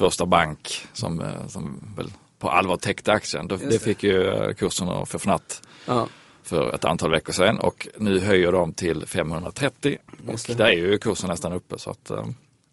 första 0.00 0.26
bank 0.26 0.86
som, 0.92 1.20
eh, 1.20 1.46
som 1.48 1.80
väl 1.96 2.10
på 2.38 2.50
allvar 2.50 2.76
täckte 2.76 3.12
aktien. 3.12 3.48
Då, 3.48 3.56
det 3.56 3.78
fick 3.78 4.02
ju 4.02 4.26
eh, 4.28 4.54
kursen 4.54 4.88
att 4.88 5.08
förfnatt 5.08 5.62
Ja. 5.86 6.06
för 6.42 6.74
ett 6.74 6.84
antal 6.84 7.10
veckor 7.10 7.32
sedan 7.32 7.58
och 7.58 7.88
nu 7.98 8.20
höjer 8.20 8.52
de 8.52 8.72
till 8.72 9.06
530 9.06 9.98
och 10.26 10.56
där 10.56 10.64
är 10.64 10.72
ju 10.72 10.98
kursen 10.98 11.30
nästan 11.30 11.52
uppe. 11.52 11.78
Så 11.78 11.90
att, 11.90 12.10
eh, 12.10 12.24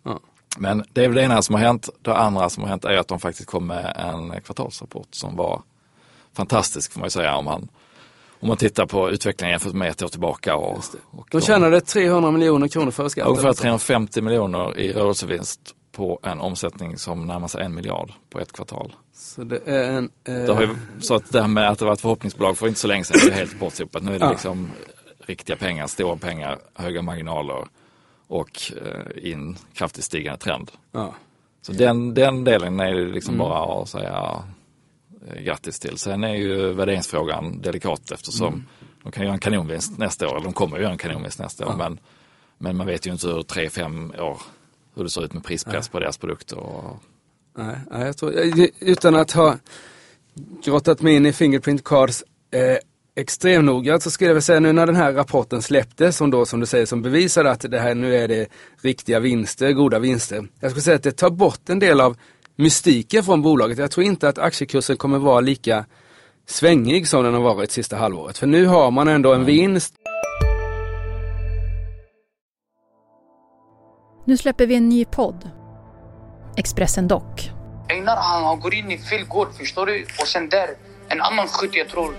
Ja. 0.03 0.19
Men 0.57 0.83
det 0.93 1.03
är 1.03 1.07
väl 1.07 1.15
det 1.15 1.21
ena 1.23 1.41
som 1.41 1.55
har 1.55 1.61
hänt. 1.61 1.89
Det 2.01 2.15
andra 2.15 2.49
som 2.49 2.63
har 2.63 2.69
hänt 2.69 2.85
är 2.85 2.97
att 2.97 3.07
de 3.07 3.19
faktiskt 3.19 3.49
kom 3.49 3.67
med 3.67 3.93
en 3.97 4.41
kvartalsrapport 4.41 5.07
som 5.11 5.35
var 5.35 5.61
fantastisk 6.33 6.91
får 6.91 6.99
man 6.99 7.05
ju 7.05 7.11
säga 7.11 7.35
om 7.35 7.45
man 7.45 7.67
Om 8.39 8.47
man 8.47 8.57
tittar 8.57 8.85
på 8.85 9.09
utvecklingen 9.11 9.51
jämfört 9.51 9.73
med 9.73 9.89
ett 9.89 10.01
år 10.03 10.07
tillbaka. 10.07 10.55
Och, 10.55 10.83
och 11.11 11.27
de 11.31 11.41
tjänade 11.41 11.81
300 11.81 12.31
miljoner 12.31 12.67
kronor 12.67 12.91
före 12.91 13.09
skatt. 13.09 13.27
Ungefär 13.27 13.53
350 13.53 14.21
miljoner 14.21 14.77
i 14.79 14.93
rörelsevinst 14.93 15.75
på 15.97 16.19
en 16.23 16.39
omsättning 16.39 16.97
som 16.97 17.27
närmar 17.27 17.47
sig 17.47 17.63
en 17.63 17.75
miljard 17.75 18.11
på 18.29 18.39
ett 18.39 18.51
kvartal. 18.51 18.95
Så 19.13 19.43
det 19.43 19.61
är 19.65 19.91
en... 19.91 20.09
Eh... 20.23 20.33
Det 20.33 20.53
har 20.53 20.61
ju, 20.61 20.75
så 20.99 21.15
att 21.15 21.31
det 21.31 21.41
här 21.41 21.47
med 21.47 21.69
att 21.69 21.79
det 21.79 21.85
var 21.85 21.93
ett 21.93 22.01
förhoppningsbolag 22.01 22.57
för 22.57 22.67
inte 22.67 22.79
så 22.79 22.87
länge 22.87 23.03
sedan 23.03 23.17
det 23.25 23.31
är 23.31 23.35
helt 23.35 23.59
bortsopat. 23.59 24.03
Nu 24.03 24.15
är 24.15 24.19
det 24.19 24.25
ja. 24.25 24.31
liksom 24.31 24.71
riktiga 25.19 25.55
pengar, 25.55 25.87
stora 25.87 26.17
pengar, 26.17 26.59
höga 26.73 27.01
marginaler 27.01 27.67
och 28.27 28.71
eh, 28.85 29.31
in 29.31 29.57
kraftigt 29.73 30.03
stigande 30.03 30.39
trend. 30.39 30.71
Ja. 30.91 31.13
Så 31.61 31.71
den, 31.71 32.13
den 32.13 32.43
delen 32.43 32.79
är 32.79 32.93
liksom 32.93 33.35
mm. 33.35 33.47
bara 33.47 33.81
att 33.81 33.89
säga 33.89 34.43
eh, 35.27 35.41
grattis 35.41 35.79
till. 35.79 35.97
Sen 35.97 36.23
är 36.23 36.35
ju 36.35 36.73
värderingsfrågan 36.73 37.61
delikat 37.61 38.11
eftersom 38.11 38.47
mm. 38.47 38.65
de 39.03 39.11
kan 39.11 39.23
göra 39.23 39.33
en 39.33 39.39
kanonvinst 39.39 39.97
nästa 39.97 40.27
år, 40.27 40.35
eller 40.35 40.43
de 40.43 40.53
kommer 40.53 40.77
göra 40.77 40.91
en 40.91 40.97
kanonvinst 40.97 41.39
nästa 41.39 41.67
år. 41.67 41.75
Men, 41.77 41.99
men 42.57 42.77
man 42.77 42.87
vet 42.87 43.07
ju 43.07 43.11
inte 43.11 43.27
hur 43.27 43.41
tre, 43.41 43.69
fem 43.69 44.13
år 44.19 44.37
hur 44.97 45.03
det 45.03 45.09
ser 45.09 45.25
ut 45.25 45.33
med 45.33 45.43
prispress 45.43 45.89
på 45.89 45.99
deras 45.99 46.17
produkter. 46.17 46.57
Och... 46.57 47.03
Nej, 47.57 47.77
jag 47.89 48.17
tror, 48.17 48.33
utan 48.79 49.15
att 49.15 49.31
ha 49.31 49.57
grottat 50.63 51.01
mig 51.01 51.15
in 51.15 51.25
i 51.25 51.33
Fingerprint 51.33 51.83
Cards 51.83 52.23
eh, 52.51 52.77
extremnoggrant 53.15 54.03
så 54.03 54.11
skulle 54.11 54.29
jag 54.29 54.35
väl 54.35 54.41
säga 54.41 54.59
nu 54.59 54.73
när 54.73 54.85
den 54.85 54.95
här 54.95 55.13
rapporten 55.13 55.61
släpptes 55.61 56.17
som 56.17 56.31
då 56.31 56.45
som 56.45 56.59
du 56.59 56.65
säger 56.65 56.85
som 56.85 57.01
bevisade 57.01 57.51
att 57.51 57.65
det 57.71 57.79
här 57.79 57.95
nu 57.95 58.15
är 58.15 58.27
det 58.27 58.47
riktiga 58.81 59.19
vinster, 59.19 59.71
goda 59.71 59.99
vinster. 59.99 60.47
Jag 60.59 60.71
skulle 60.71 60.83
säga 60.83 60.95
att 60.95 61.03
det 61.03 61.11
tar 61.11 61.29
bort 61.29 61.69
en 61.69 61.79
del 61.79 62.01
av 62.01 62.17
mystiken 62.55 63.23
från 63.23 63.41
bolaget. 63.41 63.77
Jag 63.77 63.91
tror 63.91 64.05
inte 64.05 64.29
att 64.29 64.37
aktiekursen 64.37 64.97
kommer 64.97 65.19
vara 65.19 65.39
lika 65.39 65.85
svängig 66.45 67.07
som 67.07 67.23
den 67.23 67.33
har 67.33 67.41
varit 67.41 67.71
sista 67.71 67.95
halvåret. 67.95 68.37
För 68.37 68.47
nu 68.47 68.65
har 68.65 68.91
man 68.91 69.07
ändå 69.07 69.33
en 69.33 69.45
vinst. 69.45 69.93
Nu 74.27 74.37
släpper 74.37 74.67
vi 74.67 74.75
en 74.75 74.89
ny 74.89 75.05
podd. 75.05 75.49
Expressen 76.55 77.07
Dock. 77.07 77.51
Einar 77.89 78.15
han 78.15 78.59
går 78.59 78.73
in 78.73 78.91
i 78.91 78.97
fel 78.97 79.25
gård 79.27 79.47
förstår 79.57 79.85
du 79.85 80.05
och 80.21 80.27
sen 80.27 80.49
där 80.49 80.69
en 81.07 81.21
annan 81.21 81.47
skytt 81.47 81.75
jag 81.75 81.89
tror 81.89 82.13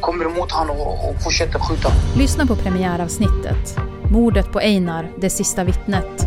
kommer 0.00 0.24
emot 0.24 0.52
honom 0.52 0.76
och, 0.76 1.10
och 1.10 1.22
fortsätter 1.22 1.58
skjuta. 1.58 1.88
Lyssna 2.16 2.46
på 2.46 2.56
premiäravsnittet. 2.56 3.76
Mordet 4.10 4.52
på 4.52 4.58
Einar, 4.58 5.10
det 5.20 5.30
sista 5.30 5.64
vittnet. 5.64 6.26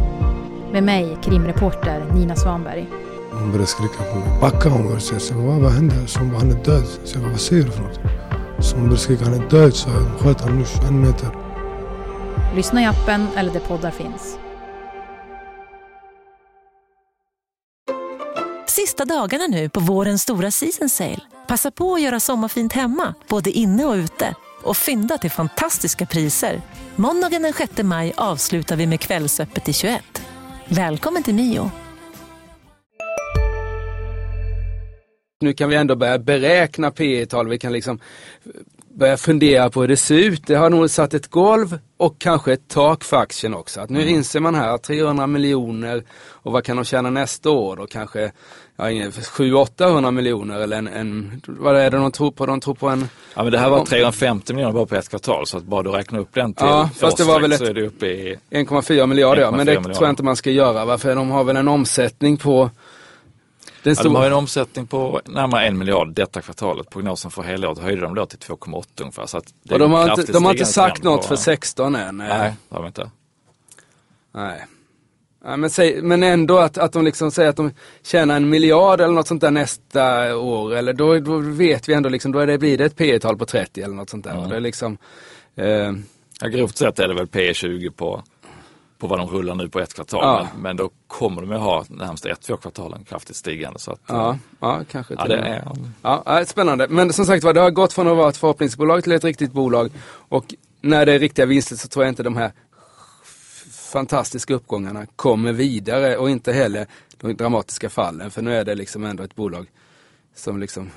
Med 0.72 0.84
mig, 0.84 1.18
krimreporter 1.24 2.06
Nina 2.14 2.36
Svanberg. 2.36 2.88
Hon 3.32 3.52
började 3.52 3.68
skrika 3.68 4.04
på 4.14 4.20
mig. 4.20 4.40
Backa 4.42 4.70
hon 4.70 4.84
började 4.84 5.02
säga. 5.02 5.20
Så 5.20 5.34
vad, 5.34 5.62
vad 5.62 5.72
hände? 5.72 6.08
Så 6.08 6.20
han 6.20 6.52
är 6.52 6.64
död. 6.64 6.86
Så 7.04 7.20
vad 7.20 7.40
säger 7.40 7.64
du 7.64 7.72
för 7.72 7.84
något? 7.84 8.00
Så 8.60 8.76
hon 8.76 8.84
började 8.84 9.02
skrika, 9.02 9.26
han 9.26 9.34
är 9.34 9.50
död. 9.50 9.74
Så 9.74 9.90
jag 9.90 10.20
sköt 10.20 10.42
honom 10.42 10.60
nu 10.60 10.66
21 10.66 10.92
meter. 10.92 11.30
Lyssna 12.56 12.82
i 12.82 12.86
appen 12.86 13.28
eller 13.38 13.54
där 13.54 13.60
poddar 13.60 13.92
finns. 13.92 14.38
Sista 18.92 19.06
dagarna 19.06 19.48
nu 19.48 19.70
på 19.70 19.80
vårens 19.80 20.22
stora 20.22 20.52
season 20.52 20.90
sale. 20.90 21.20
Passa 21.48 21.72
på 21.72 21.94
att 21.96 22.02
göra 22.02 22.20
sommarfint 22.20 22.74
hemma, 22.74 23.14
både 23.28 23.52
inne 23.52 23.86
och 23.86 23.94
ute. 23.94 24.36
Och 24.64 24.78
fynda 24.78 25.18
till 25.18 25.32
fantastiska 25.32 26.06
priser. 26.06 26.62
Måndagen 26.96 27.42
den 27.42 27.54
6 27.54 27.84
maj 27.84 28.14
avslutar 28.18 28.76
vi 28.76 28.88
med 28.88 29.00
Kvällsöppet 29.00 29.70
i 29.70 29.74
21. 29.74 30.22
Välkommen 30.68 31.24
till 31.24 31.36
Mio. 31.36 31.72
Nu 35.42 35.54
kan 35.54 35.70
vi 35.70 35.76
ändå 35.76 35.96
börja 35.96 36.20
beräkna 36.20 36.92
P 36.92 37.26
tal 37.26 37.50
Vi 37.50 37.60
kan 37.60 37.74
liksom 37.74 38.00
börja 38.94 39.18
fundera 39.18 39.70
på 39.70 39.82
hur 39.82 39.88
det 39.88 39.98
ser 39.98 40.16
ut. 40.16 40.48
Det 40.48 40.56
har 40.56 40.70
nog 40.70 40.90
satt 40.90 41.14
ett 41.14 41.28
golv 41.28 41.80
och 41.98 42.16
kanske 42.20 42.54
ett 42.54 42.68
tak 42.68 43.04
för 43.04 43.18
aktien 43.18 43.54
också. 43.54 43.82
Att 43.82 43.90
nu 43.90 44.02
mm. 44.02 44.16
inser 44.16 44.40
man 44.40 44.56
här 44.56 44.70
att 44.70 44.84
300 44.84 45.28
miljoner 45.28 46.04
och 46.20 46.52
vad 46.52 46.64
kan 46.64 46.76
de 46.76 46.86
tjäna 46.86 47.10
nästa 47.10 47.50
år? 47.50 47.80
Och 47.80 47.90
kanske 47.90 48.32
ja, 48.76 48.86
700-800 48.86 50.12
miljoner 50.12 50.60
eller 50.60 50.78
en, 50.78 50.88
en, 50.88 51.42
vad 51.48 51.78
är 51.78 51.92
det 51.92 51.98
de 51.98 52.12
tror 52.12 52.32
på? 52.32 52.46
De 52.46 52.60
tror 52.60 52.76
på 52.76 52.90
en... 52.90 53.10
Ja 53.36 53.44
men 53.44 53.52
det 53.52 53.60
här 53.60 53.70
var 53.70 53.86
350 53.86 54.54
miljoner 54.54 54.74
bara 54.74 54.86
på 54.86 54.96
ett 54.96 55.10
kvartal 55.10 55.48
så 55.48 55.58
att 55.58 55.64
bara 55.64 55.84
du 55.84 55.90
räknar 55.90 56.20
upp 56.20 56.34
den 56.34 56.54
till 56.54 56.66
ja, 56.66 56.90
fast 56.96 57.18
det 57.18 57.24
var 57.24 57.40
väl 57.40 57.52
ett, 57.52 57.58
så 57.58 57.66
är 57.66 57.74
det 57.74 57.86
uppe 57.86 58.06
i 58.08 58.38
1,4 58.50 59.08
miljarder 59.08 59.42
ja, 59.42 59.52
men 59.52 59.60
det 59.60 59.66
miljarder. 59.66 59.94
tror 59.94 60.06
jag 60.06 60.12
inte 60.12 60.24
man 60.24 60.36
ska 60.36 60.52
göra. 60.52 60.86
Varför 60.86 61.16
de 61.16 61.32
har 61.32 61.44
väl 61.44 61.58
en 61.58 61.68
omsättning 61.68 62.38
på 62.38 62.70
den 63.84 63.96
ja, 63.98 64.04
de 64.04 64.16
har 64.16 64.26
en 64.26 64.34
omsättning 64.34 64.88
på 64.88 65.22
närmare 65.26 65.68
en 65.68 65.78
miljard 65.78 66.14
detta 66.14 66.42
kvartalet. 66.42 66.90
Prognosen 66.90 67.32
för 67.32 67.42
helåret 67.42 67.80
höjde 67.80 68.02
de 68.02 68.16
då 68.16 68.26
till 68.26 68.40
2,8 68.40 68.86
ungefär. 69.02 69.26
Så 69.26 69.38
och 69.70 69.80
de 69.80 69.92
har, 69.92 70.20
inte, 70.20 70.32
de 70.32 70.46
har 70.46 70.52
inte 70.52 70.66
sagt 70.66 71.04
något 71.04 71.26
för 71.26 71.36
16 71.36 71.96
än? 71.96 72.18
Nej, 72.18 72.54
det 72.70 72.76
har 72.76 72.82
de 72.82 72.88
inte. 72.88 73.12
Nej. 74.32 74.66
Ja, 75.44 75.58
men, 75.58 75.70
säg, 75.70 76.02
men 76.02 76.24
ändå 76.24 76.58
att, 76.58 76.78
att 76.78 76.94
de 76.94 77.06
liksom 77.06 77.32
säger 77.32 77.50
att 77.50 77.56
de 77.56 77.72
tjänar 78.04 78.36
en 78.36 78.50
miljard 78.50 79.02
eller 79.02 79.14
något 79.14 79.28
sånt 79.28 79.42
där 79.42 79.52
nästa 79.52 80.36
år. 80.38 80.76
Eller 80.76 80.94
då, 80.94 81.20
då 81.20 81.38
vet 81.38 81.90
vi 81.90 81.94
ändå 81.94 82.10
liksom, 82.10 82.32
då 82.32 82.40
är 82.40 82.48
det, 82.48 82.58
blir 82.58 82.78
det 82.78 82.86
ett 82.86 82.96
P 82.96 83.20
tal 83.20 83.38
på 83.38 83.46
30 83.46 83.82
eller 83.82 83.96
något 83.96 84.10
sånt 84.10 84.24
där. 84.24 84.38
Mm. 84.38 84.50
Det 84.50 84.56
är 84.56 84.60
liksom, 84.60 84.98
eh... 85.56 85.92
ja, 86.42 86.48
grovt 86.48 86.78
sett 86.78 87.00
är 87.00 87.08
det 87.08 87.14
väl 87.14 87.28
P 87.28 87.54
20 87.54 87.92
på, 87.92 88.24
på 89.02 89.08
vad 89.08 89.20
de 89.20 89.28
rullar 89.28 89.56
nu 89.56 89.70
på 89.70 89.80
ett 89.80 89.94
kvartal. 89.94 90.20
Ja. 90.24 90.48
Men, 90.54 90.62
men, 90.62 90.78
då 90.78 90.90
kommer 91.08 91.42
de 91.42 91.52
ju 91.52 91.58
ha 91.58 91.86
närmast 91.90 92.26
ett, 92.26 92.42
två 92.42 92.58
kvartalen 92.58 93.04
kraftigt 93.04 93.36
stigande. 93.36 93.80
Så 93.80 93.92
att, 93.92 94.00
ja, 94.08 94.38
ja, 94.60 94.82
kanske 94.92 95.14
ja, 95.18 95.28
det 95.28 95.36
är, 95.36 95.68
ja, 96.02 96.46
spännande. 96.46 96.88
Men 96.90 97.14
som 97.14 97.26
sagt 97.26 97.44
var, 97.44 97.54
det 97.54 97.62
har 97.62 97.72
gått 97.72 97.94
från 97.94 98.08
att 98.08 98.18
vara 98.18 98.30
ett 98.30 98.38
förhoppningsbolag 98.38 99.04
till 99.04 99.12
ett 99.12 99.24
riktigt 99.24 99.52
bolag. 99.52 99.92
Och 100.30 100.54
när 100.82 101.06
det 101.06 101.14
är 101.14 101.20
riktiga 101.20 101.46
vinster 101.46 101.76
så 101.76 101.88
tror 101.88 102.06
jag 102.06 102.12
inte 102.12 102.24
de 102.24 102.36
här 102.36 102.52
fantastiska 103.72 104.54
uppgångarna 104.54 105.06
kommer 105.16 105.52
vidare 105.52 106.18
och 106.18 106.30
inte 106.30 106.54
heller 106.54 106.88
de 107.18 107.34
dramatiska 107.34 107.90
fallen. 107.90 108.32
För 108.32 108.42
nu 108.42 108.56
är 108.56 108.66
det 108.66 108.76
liksom 108.76 109.04
ändå 109.04 109.24
ett 109.24 109.36
bolag 109.36 109.68
som 110.36 110.60
liksom 110.60 110.90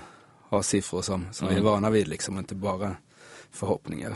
har 0.49 0.63
siffror 0.63 1.03
som, 1.03 1.27
som 1.33 1.49
mm. 1.49 1.55
vi 1.55 1.69
är 1.69 1.71
vana 1.73 1.91
vid 1.91 2.09
liksom, 2.09 2.39
inte 2.39 2.55
bara 2.55 2.97
förhoppningar. 3.51 4.13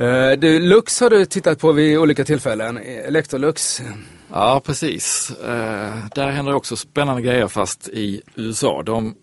Uh, 0.00 0.32
du, 0.38 0.60
Lux 0.60 1.00
har 1.00 1.10
du 1.10 1.24
tittat 1.24 1.58
på 1.58 1.72
vid 1.72 1.98
olika 1.98 2.24
tillfällen, 2.24 2.76
Electrolux. 2.78 3.82
Ja, 4.30 4.62
precis. 4.64 5.32
Uh, 5.40 6.06
där 6.14 6.30
händer 6.30 6.54
också 6.54 6.76
spännande 6.76 7.22
grejer 7.22 7.48
fast 7.48 7.88
i 7.88 8.22
USA. 8.34 8.82
De, 8.82 9.14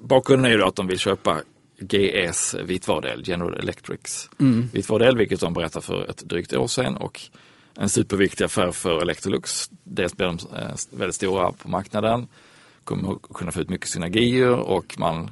bakgrunden 0.00 0.52
är 0.52 0.56
ju 0.56 0.62
att 0.64 0.76
de 0.76 0.86
vill 0.86 0.98
köpa 0.98 1.40
GS 1.80 2.54
vitvarudel, 2.64 3.22
General 3.24 3.54
Electrics 3.54 4.30
mm. 4.40 4.68
vitvarudel, 4.72 5.16
vilket 5.16 5.40
de 5.40 5.54
berättade 5.54 5.86
för 5.86 6.10
ett 6.10 6.18
drygt 6.18 6.52
år 6.52 6.66
sedan. 6.66 6.96
Och 6.96 7.20
en 7.76 7.88
superviktig 7.88 8.44
affär 8.44 8.72
för 8.72 9.02
Electrolux. 9.02 9.70
Dels 9.84 10.16
blir 10.16 10.26
de 10.26 10.38
eh, 10.56 10.74
väldigt 10.90 11.14
stora 11.14 11.52
på 11.52 11.68
marknaden, 11.68 12.26
kommer 12.84 13.12
att 13.12 13.22
kunna 13.34 13.52
få 13.52 13.60
ut 13.60 13.70
mycket 13.70 13.88
synergier 13.88 14.52
och 14.52 14.94
man 14.98 15.30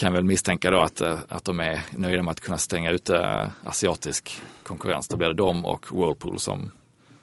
kan 0.00 0.12
väl 0.12 0.24
misstänka 0.24 0.70
då 0.70 0.80
att, 0.80 1.00
eh, 1.00 1.18
att 1.28 1.44
de 1.44 1.60
är 1.60 1.80
nöjda 1.90 2.22
med 2.22 2.32
att 2.32 2.40
kunna 2.40 2.58
stänga 2.58 2.90
ute 2.90 3.16
eh, 3.16 3.48
asiatisk 3.64 4.42
konkurrens. 4.62 5.08
Då 5.08 5.16
blir 5.16 5.28
det 5.28 5.34
de 5.34 5.64
och 5.64 5.86
Whirlpool 5.92 6.38
som, 6.38 6.70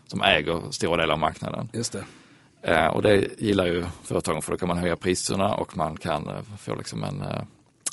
som 0.08 0.22
äger 0.22 0.72
stora 0.72 0.98
delar 0.98 1.14
av 1.14 1.20
marknaden. 1.20 1.70
Just 1.74 1.92
det. 1.92 2.04
Eh, 2.62 2.88
och 2.88 3.02
det 3.02 3.28
gillar 3.38 3.66
ju 3.66 3.86
företagen 4.04 4.42
för 4.42 4.52
då 4.52 4.58
kan 4.58 4.68
man 4.68 4.78
höja 4.78 4.96
priserna 4.96 5.56
och 5.56 5.78
man 5.78 5.98
kan 5.98 6.30
få 6.60 6.76
liksom 6.76 7.04
en, 7.04 7.22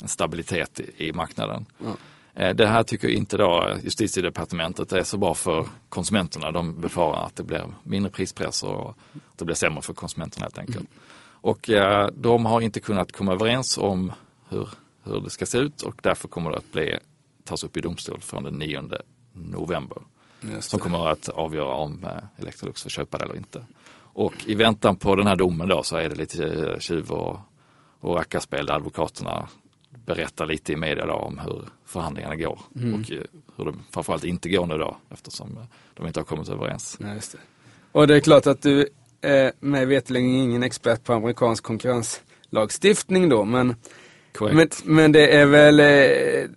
en 0.01 0.07
stabilitet 0.07 0.79
i, 0.79 1.07
i 1.07 1.13
marknaden. 1.13 1.65
Mm. 1.81 1.95
Eh, 2.35 2.55
det 2.55 2.67
här 2.67 2.83
tycker 2.83 3.07
inte 3.07 3.37
då 3.37 3.75
justitiedepartementet 3.83 4.91
är 4.91 5.03
så 5.03 5.17
bra 5.17 5.33
för 5.33 5.67
konsumenterna. 5.89 6.51
De 6.51 6.81
befarar 6.81 7.25
att 7.25 7.35
det 7.35 7.43
blir 7.43 7.65
mindre 7.83 8.11
prispress 8.11 8.63
och 8.63 8.89
att 8.89 9.37
det 9.37 9.45
blir 9.45 9.55
sämre 9.55 9.81
för 9.81 9.93
konsumenterna 9.93 10.43
helt 10.43 10.57
enkelt. 10.57 10.77
Mm. 10.77 10.87
Och 11.41 11.69
eh, 11.69 12.09
de 12.13 12.45
har 12.45 12.61
inte 12.61 12.79
kunnat 12.79 13.11
komma 13.11 13.33
överens 13.33 13.77
om 13.77 14.11
hur, 14.49 14.69
hur 15.03 15.21
det 15.21 15.29
ska 15.29 15.45
se 15.45 15.57
ut 15.57 15.81
och 15.81 15.95
därför 16.03 16.27
kommer 16.27 16.51
det 16.51 16.57
att 16.57 16.71
bli, 16.71 16.97
tas 17.43 17.63
upp 17.63 17.77
i 17.77 17.81
domstol 17.81 18.21
från 18.21 18.43
den 18.43 18.53
9 18.53 18.81
november. 19.33 19.97
Som 20.59 20.79
kommer 20.79 21.07
att 21.07 21.29
avgöra 21.29 21.73
om 21.73 22.03
eh, 22.03 22.41
Electrolux 22.41 22.83
får 22.83 22.89
köpa 22.89 23.17
det 23.17 23.23
eller 23.23 23.37
inte. 23.37 23.65
Och 23.97 24.33
i 24.45 24.55
väntan 24.55 24.95
på 24.95 25.15
den 25.15 25.27
här 25.27 25.35
domen 25.35 25.67
då 25.67 25.83
så 25.83 25.97
är 25.97 26.09
det 26.09 26.15
lite 26.15 26.75
tjuv 26.79 27.11
och, 27.11 27.39
och 27.99 28.15
rackarspel 28.15 28.65
där 28.65 28.73
advokaterna 28.73 29.47
berättar 30.05 30.45
lite 30.45 30.73
i 30.73 30.75
media 30.75 31.13
om 31.13 31.39
hur 31.39 31.65
förhandlingarna 31.85 32.35
går 32.35 32.59
mm. 32.75 32.93
och 32.93 33.11
eh, 33.11 33.21
hur 33.55 33.65
de 33.65 33.83
framförallt 33.91 34.23
inte 34.23 34.49
går 34.49 34.65
nu 34.65 34.77
då 34.77 34.97
eftersom 35.09 35.57
eh, 35.57 35.63
de 35.93 36.07
inte 36.07 36.19
har 36.19 36.25
kommit 36.25 36.49
överens. 36.49 36.97
Ja, 36.99 37.07
det. 37.07 37.37
Och 37.91 38.07
det 38.07 38.15
är 38.15 38.19
klart 38.19 38.47
att 38.47 38.61
du 38.61 38.89
är 39.21 39.51
med 39.59 39.87
veterligen 39.87 40.29
ingen 40.29 40.63
expert 40.63 41.03
på 41.03 41.13
amerikansk 41.13 41.63
konkurrenslagstiftning 41.63 43.29
då 43.29 43.45
men, 43.45 43.75
men, 44.41 44.69
men, 44.83 45.11
det 45.11 45.35
är 45.35 45.45
väl 45.45 45.79
eh, 45.79 46.49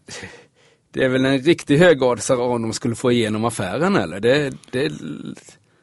det 0.90 1.04
är 1.04 1.08
väl 1.08 1.24
en 1.24 1.38
riktig 1.38 1.78
högoddsare 1.78 2.38
om 2.38 2.62
de 2.62 2.72
skulle 2.72 2.94
få 2.94 3.12
igenom 3.12 3.44
affären 3.44 3.96
eller? 3.96 4.20
Det, 4.20 4.54
det... 4.70 4.92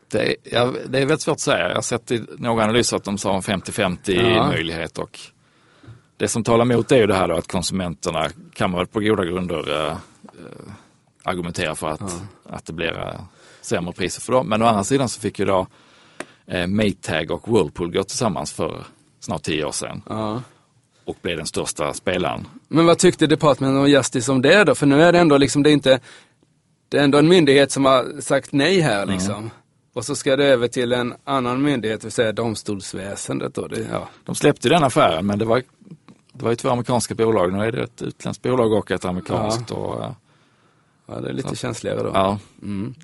Det, 0.08 0.36
ja, 0.44 0.74
det 0.88 0.98
är 0.98 1.06
väldigt 1.06 1.22
svårt 1.22 1.34
att 1.34 1.40
säga. 1.40 1.68
Jag 1.68 1.76
har 1.76 1.82
sett 1.82 2.12
i 2.12 2.24
några 2.38 2.64
analyser 2.64 2.98
att 2.98 3.04
de 3.04 3.18
sa 3.18 3.36
en 3.36 3.42
50-50 3.42 4.36
ja. 4.36 4.48
möjlighet 4.48 4.98
och 4.98 5.20
det 6.18 6.28
som 6.28 6.44
talar 6.44 6.66
emot 6.66 6.92
är 6.92 6.98
ju 6.98 7.08
det 7.08 7.16
här 7.16 7.28
då 7.28 7.36
att 7.36 7.48
konsumenterna 7.48 8.30
kan 8.54 8.72
man 8.72 8.78
väl 8.78 8.88
på 8.88 9.00
goda 9.00 9.26
grunder 9.26 9.90
eh, 9.90 9.98
argumentera 11.24 11.76
för 11.76 11.90
att, 11.90 12.22
att 12.44 12.66
det 12.66 12.74
blir 12.74 13.00
eh, 13.00 13.22
sämre 13.62 13.94
priser 13.94 14.22
för 14.22 14.34
dem. 14.34 14.48
Men 14.48 14.62
å 14.62 14.66
andra 14.66 14.84
sidan 14.84 15.10
så 15.10 15.22
fick 15.22 15.40
ju 15.40 15.46
då 15.46 15.68
eh, 16.46 16.68
Maytag 16.68 17.32
och 17.32 17.48
Whirlpool 17.48 17.92
gå 17.92 18.04
tillsammans 18.04 18.54
för 18.54 18.84
snart 19.20 19.44
tio 19.44 19.66
år 19.66 19.72
sedan. 19.72 20.02
Ja. 20.10 20.42
Och 21.06 21.18
blev 21.22 21.38
den 21.38 21.46
största 21.46 21.94
spelaren. 21.94 22.48
Men 22.68 22.86
vad 22.86 22.98
tyckte 22.98 23.28
Department 23.28 23.78
of 23.78 23.88
Justice 23.88 24.32
om 24.32 24.42
det 24.42 24.64
då? 24.64 24.76
För 24.76 24.86
nu 24.86 25.04
är 25.04 25.12
det 25.12 25.20
ändå 25.20 25.38
liksom, 25.38 25.64
det 25.64 25.70
är 25.70 25.74
inte, 25.74 26.00
det 26.90 26.98
är 26.98 27.04
ändå 27.04 27.18
en 27.18 27.28
myndighet 27.28 27.72
som 27.72 27.86
har 27.86 28.22
sagt 28.22 28.52
nej 28.52 28.80
här 28.80 29.06
liksom. 29.06 29.50
Och 29.94 30.06
så 30.06 30.16
ska 30.16 30.36
det 30.36 30.46
över 30.46 30.68
till 30.68 30.94
en 30.94 31.14
annan 31.24 31.62
myndighet, 31.62 32.02
det 32.02 32.06
vill 32.06 32.12
säga 32.12 32.32
domstolsväsendet 32.32 33.54
då. 33.54 33.68
Det, 33.68 33.88
ja. 33.92 34.10
De 34.26 34.36
släppte 34.36 34.70
den 34.70 34.84
affären 34.84 35.26
men 35.26 35.40
det 35.40 35.46
var, 35.46 35.64
det 36.34 36.44
var 36.44 36.50
ju 36.50 36.56
två 36.56 36.70
amerikanska 36.70 37.16
bolag. 37.16 37.54
Nu 37.54 37.66
är 37.66 37.72
det 37.72 37.84
ett 37.84 38.02
utländskt 38.02 38.44
bolag 38.44 38.74
och 38.74 38.92
ett 38.92 39.06
amerikanskt. 39.06 39.72
Och, 39.72 40.04
eh, 40.04 40.12
ja, 41.08 41.20
det 41.20 41.30
är 41.30 41.34
lite 41.34 41.56
känsligare 41.56 42.04
då. 42.04 42.12
ja. 42.14 42.40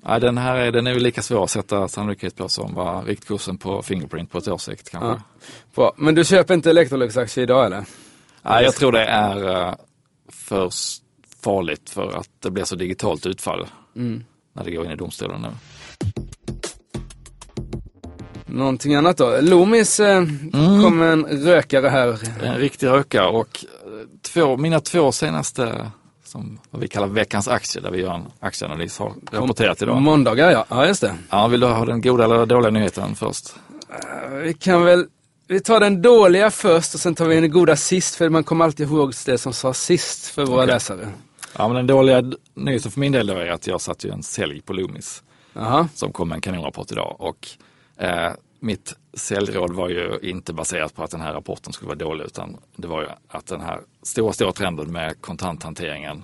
Ja, 0.03 0.19
den 0.19 0.37
här 0.37 0.55
är, 0.55 0.71
den 0.71 0.87
är 0.87 0.93
ju 0.93 0.99
lika 0.99 1.21
svår 1.21 1.43
att 1.43 1.49
sätta 1.49 1.87
sannolikhet 1.87 2.35
på 2.35 2.49
som 2.49 2.73
var 2.73 3.03
riktkursen 3.03 3.57
på 3.57 3.81
Fingerprint 3.81 4.31
på 4.31 4.37
ett 4.37 4.47
års 4.47 4.61
sikt 4.61 4.89
kanske. 4.89 5.09
Ja. 5.09 5.21
Bra. 5.75 5.93
Men 5.97 6.15
du 6.15 6.25
köper 6.25 6.53
inte 6.53 6.69
Electrolux-aktier 6.69 7.43
idag 7.43 7.65
eller? 7.65 7.85
Nej, 8.41 8.63
jag 8.63 8.75
tror 8.75 8.91
det 8.91 9.05
är 9.05 9.67
eh, 9.67 9.75
för 10.29 10.69
farligt 11.43 11.89
för 11.89 12.17
att 12.17 12.29
det 12.39 12.51
blir 12.51 12.63
så 12.63 12.75
digitalt 12.75 13.25
utfall 13.25 13.67
när 14.53 14.63
det 14.63 14.71
går 14.71 14.85
in 14.85 14.91
i 14.91 14.95
domstolen 14.95 15.41
nu. 15.41 15.49
Någonting 18.45 18.95
annat 18.95 19.17
då? 19.17 19.37
Loomis 19.41 19.99
eh, 19.99 20.23
kom 20.51 20.97
med 20.97 21.13
en 21.13 21.25
rökare 21.25 21.87
här. 21.87 22.19
En 22.43 22.57
riktig 22.57 22.87
rökare 22.87 23.27
och 23.27 23.65
eh, 23.85 24.07
två, 24.21 24.57
mina 24.57 24.79
två 24.79 25.11
senaste, 25.11 25.91
som 26.31 26.59
vad 26.69 26.81
vi 26.81 26.87
kallar 26.87 27.07
veckans 27.07 27.47
aktier, 27.47 27.83
där 27.83 27.91
vi 27.91 28.01
gör 28.01 28.13
en 28.13 28.25
aktieanalys, 28.39 28.97
har 28.97 29.13
rapporterat 29.31 29.81
idag. 29.81 30.01
Måndagar 30.01 30.51
ja, 30.51 30.65
ja 30.69 30.87
just 30.87 31.01
det. 31.01 31.15
Ja, 31.29 31.47
vill 31.47 31.59
du 31.59 31.67
ha 31.67 31.85
den 31.85 32.01
goda 32.01 32.23
eller 32.23 32.45
dåliga 32.45 32.71
nyheten 32.71 33.15
först? 33.15 33.55
Vi 34.43 34.53
kan 34.53 34.83
väl, 34.83 35.05
vi 35.47 35.59
tar 35.59 35.79
den 35.79 36.01
dåliga 36.01 36.51
först 36.51 36.93
och 36.93 36.99
sen 36.99 37.15
tar 37.15 37.25
vi 37.25 37.41
den 37.41 37.51
goda 37.51 37.75
sist, 37.75 38.15
för 38.15 38.29
man 38.29 38.43
kommer 38.43 38.65
alltid 38.65 38.87
ihåg 38.87 39.13
det 39.25 39.37
som 39.37 39.53
sa 39.53 39.73
sist 39.73 40.27
för 40.27 40.45
våra 40.45 40.63
Okej. 40.63 40.73
läsare. 40.73 41.07
Ja, 41.57 41.67
men 41.67 41.75
den 41.75 41.87
dåliga 41.87 42.31
nyheten 42.53 42.91
för 42.91 42.99
min 42.99 43.11
del 43.11 43.29
är 43.29 43.49
att 43.49 43.67
jag 43.67 43.81
satte 43.81 44.07
ju 44.07 44.13
en 44.13 44.23
sälj 44.23 44.61
på 44.61 44.73
Loomis 44.73 45.23
Jaha, 45.53 45.87
som 45.93 46.11
kom 46.11 46.29
med 46.29 46.35
en 46.35 46.41
kanonrapport 46.41 46.91
idag 46.91 47.15
och 47.19 47.47
eh, 47.97 48.31
mitt 48.63 48.95
säljråd 49.13 49.73
var 49.75 49.89
ju 49.89 50.19
inte 50.21 50.53
baserat 50.53 50.95
på 50.95 51.03
att 51.03 51.11
den 51.11 51.21
här 51.21 51.33
rapporten 51.33 51.73
skulle 51.73 51.87
vara 51.87 51.97
dålig 51.97 52.25
utan 52.25 52.57
det 52.75 52.87
var 52.87 53.01
ju 53.01 53.07
att 53.27 53.45
den 53.47 53.61
här 53.61 53.81
stora, 54.03 54.33
stora 54.33 54.51
trenden 54.51 54.91
med 54.91 55.21
kontanthanteringen 55.21 56.23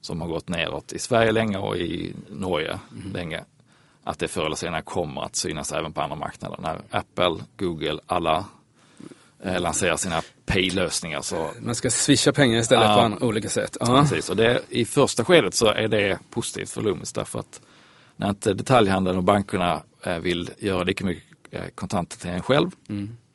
som 0.00 0.20
har 0.20 0.28
gått 0.28 0.48
neråt 0.48 0.92
i 0.92 0.98
Sverige 0.98 1.32
länge 1.32 1.58
och 1.58 1.76
i 1.76 2.14
Norge 2.28 2.78
länge, 3.14 3.44
att 4.04 4.18
det 4.18 4.28
förr 4.28 4.46
eller 4.46 4.56
senare 4.56 4.82
kommer 4.82 5.22
att 5.22 5.36
synas 5.36 5.72
även 5.72 5.92
på 5.92 6.00
andra 6.00 6.16
marknader. 6.16 6.56
När 6.60 6.80
Apple, 6.90 7.44
Google, 7.56 7.98
alla 8.06 8.44
eh, 9.42 9.60
lanserar 9.60 9.96
sina 9.96 10.22
pay-lösningar 10.46 11.20
så 11.20 11.50
man 11.60 11.74
ska 11.74 11.90
swisha 11.90 12.32
pengar 12.32 12.58
istället 12.60 12.84
Ja. 12.84 13.10
på 13.20 13.26
olika 13.26 13.48
sätt. 13.48 13.76
Ja. 13.80 13.86
Precis, 14.02 14.30
och 14.30 14.36
det, 14.36 14.60
i 14.68 14.84
första 14.84 15.24
skedet 15.24 15.54
så 15.54 15.66
är 15.66 15.88
det 15.88 16.18
positivt 16.30 16.70
för 16.70 16.82
Loomis 16.82 17.12
därför 17.12 17.38
att 17.38 17.60
när 18.16 18.28
inte 18.28 18.54
detaljhandeln 18.54 19.16
och 19.16 19.24
bankerna 19.24 19.82
eh, 20.02 20.18
vill 20.18 20.50
göra 20.58 20.82
lika 20.82 21.04
mycket 21.04 21.27
eh, 21.50 21.62
kontanthantering 21.74 22.40
själv 22.42 22.70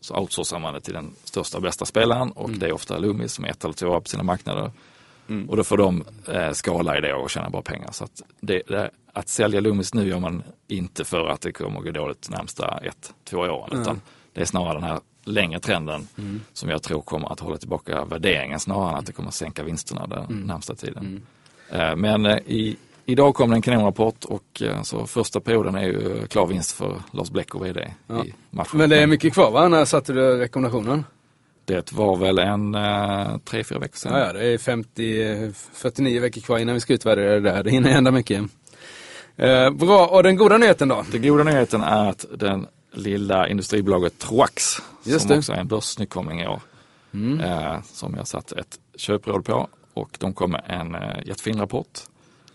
så 0.01 0.15
outsourcar 0.15 0.59
man 0.59 0.73
det 0.73 0.81
till 0.81 0.93
den 0.93 1.15
största 1.23 1.57
och 1.57 1.63
bästa 1.63 1.85
spelaren 1.85 2.31
och 2.31 2.49
det 2.49 2.65
är 2.65 2.71
ofta 2.71 2.97
Loomis 2.97 3.33
som 3.33 3.45
är 3.45 3.49
ett 3.49 3.63
eller 3.63 3.73
två 3.73 4.01
på 4.01 4.09
sina 4.09 4.23
marknader. 4.23 4.71
Och 5.47 5.57
då 5.57 5.63
får 5.63 5.77
de 5.77 6.03
eh, 6.27 6.51
skala 6.51 6.97
i 6.97 7.01
det 7.01 7.13
och 7.13 7.29
tjäna 7.29 7.49
bra 7.49 7.61
pengar. 7.61 7.91
Så 7.91 8.03
att, 8.03 8.21
det, 8.39 8.61
det, 8.67 8.91
att 9.13 9.29
sälja 9.29 9.59
Loomis 9.59 9.93
nu 9.93 10.07
gör 10.07 10.19
man 10.19 10.43
inte 10.67 11.05
för 11.05 11.27
att 11.27 11.41
det 11.41 11.51
kommer 11.51 11.79
att 11.79 11.85
gå 11.85 11.91
dåligt 11.91 12.29
närmsta 12.29 12.77
ett, 12.77 13.13
två 13.23 13.37
åren. 13.37 13.81
Utan 13.81 14.01
det 14.33 14.41
är 14.41 14.45
snarare 14.45 14.73
den 14.73 14.83
här 14.83 14.99
längre 15.23 15.59
trenden 15.59 16.07
som 16.53 16.69
jag 16.69 16.83
tror 16.83 17.01
kommer 17.01 17.31
att 17.31 17.39
hålla 17.39 17.57
tillbaka 17.57 18.05
värderingen 18.05 18.59
snarare 18.59 18.89
än 18.91 18.95
att 18.95 19.05
det 19.05 19.11
kommer 19.11 19.29
att 19.29 19.35
sänka 19.35 19.63
vinsterna 19.63 20.07
den 20.07 20.25
närmsta 20.47 20.75
tiden. 20.75 21.25
Eh, 21.69 21.95
Men 21.95 22.25
eh, 22.25 22.37
i, 22.37 22.77
idag 23.05 23.35
kom 23.35 23.49
det 23.49 23.55
en 23.55 23.61
kanonrapport 23.61 24.25
och 24.25 24.61
eh, 24.61 24.81
så 24.81 25.07
första 25.07 25.39
perioden 25.39 25.75
är 25.75 25.83
ju 25.83 26.27
klar 26.27 26.47
vinst 26.47 26.71
för 26.71 27.01
Lars 27.11 27.29
Bleck 27.31 27.55
och 27.55 27.65
VD 27.65 27.93
i 28.25 28.33
matchen. 28.49 28.77
Men 28.77 28.89
det 28.89 28.97
är 29.03 29.07
mycket 29.07 29.33
kvar 29.33 29.51
va? 29.51 29.67
När 29.67 29.85
satte 29.85 30.13
du 30.13 30.37
rekommendationen? 30.37 31.05
Det 31.65 31.91
var 31.91 32.17
väl 32.17 32.39
en 32.39 32.75
eh, 32.75 33.37
tre, 33.37 33.63
fyra 33.63 33.79
veckor 33.79 33.97
sedan. 33.97 34.13
Ja, 34.13 34.25
ja, 34.27 34.33
det 34.33 34.45
är 34.53 34.57
50, 34.57 35.53
49 35.73 36.21
veckor 36.21 36.41
kvar 36.41 36.57
innan 36.57 36.73
vi 36.75 36.81
ska 36.81 36.93
utvärdera 36.93 37.33
det 37.33 37.39
där. 37.39 37.63
Det 37.63 37.69
hinner 37.71 37.89
hända 37.89 38.11
mycket. 38.11 38.43
Eh, 39.35 39.69
bra, 39.69 40.07
och 40.07 40.23
den 40.23 40.35
goda 40.35 40.57
nyheten 40.57 40.87
då? 40.87 41.05
Den 41.11 41.21
goda 41.21 41.43
nyheten 41.43 41.81
är 41.81 42.09
att 42.09 42.25
den 42.37 42.67
lilla 42.93 43.47
industribolaget 43.47 44.19
Troax, 44.19 44.63
Just 45.03 45.21
som 45.21 45.29
det. 45.29 45.37
också 45.37 45.53
är 45.53 45.57
en 45.57 45.67
börsnykomling 45.67 46.41
i 46.41 46.47
år, 46.47 46.61
eh, 47.43 47.81
som 47.83 48.13
jag 48.17 48.27
satt 48.27 48.51
ett 48.51 48.79
köpråd 48.95 49.45
på 49.45 49.67
och 49.93 50.17
de 50.19 50.33
kom 50.33 50.51
med 50.51 50.63
en 50.67 50.95
eh, 50.95 51.19
jättefin 51.25 51.59
rapport. 51.59 51.99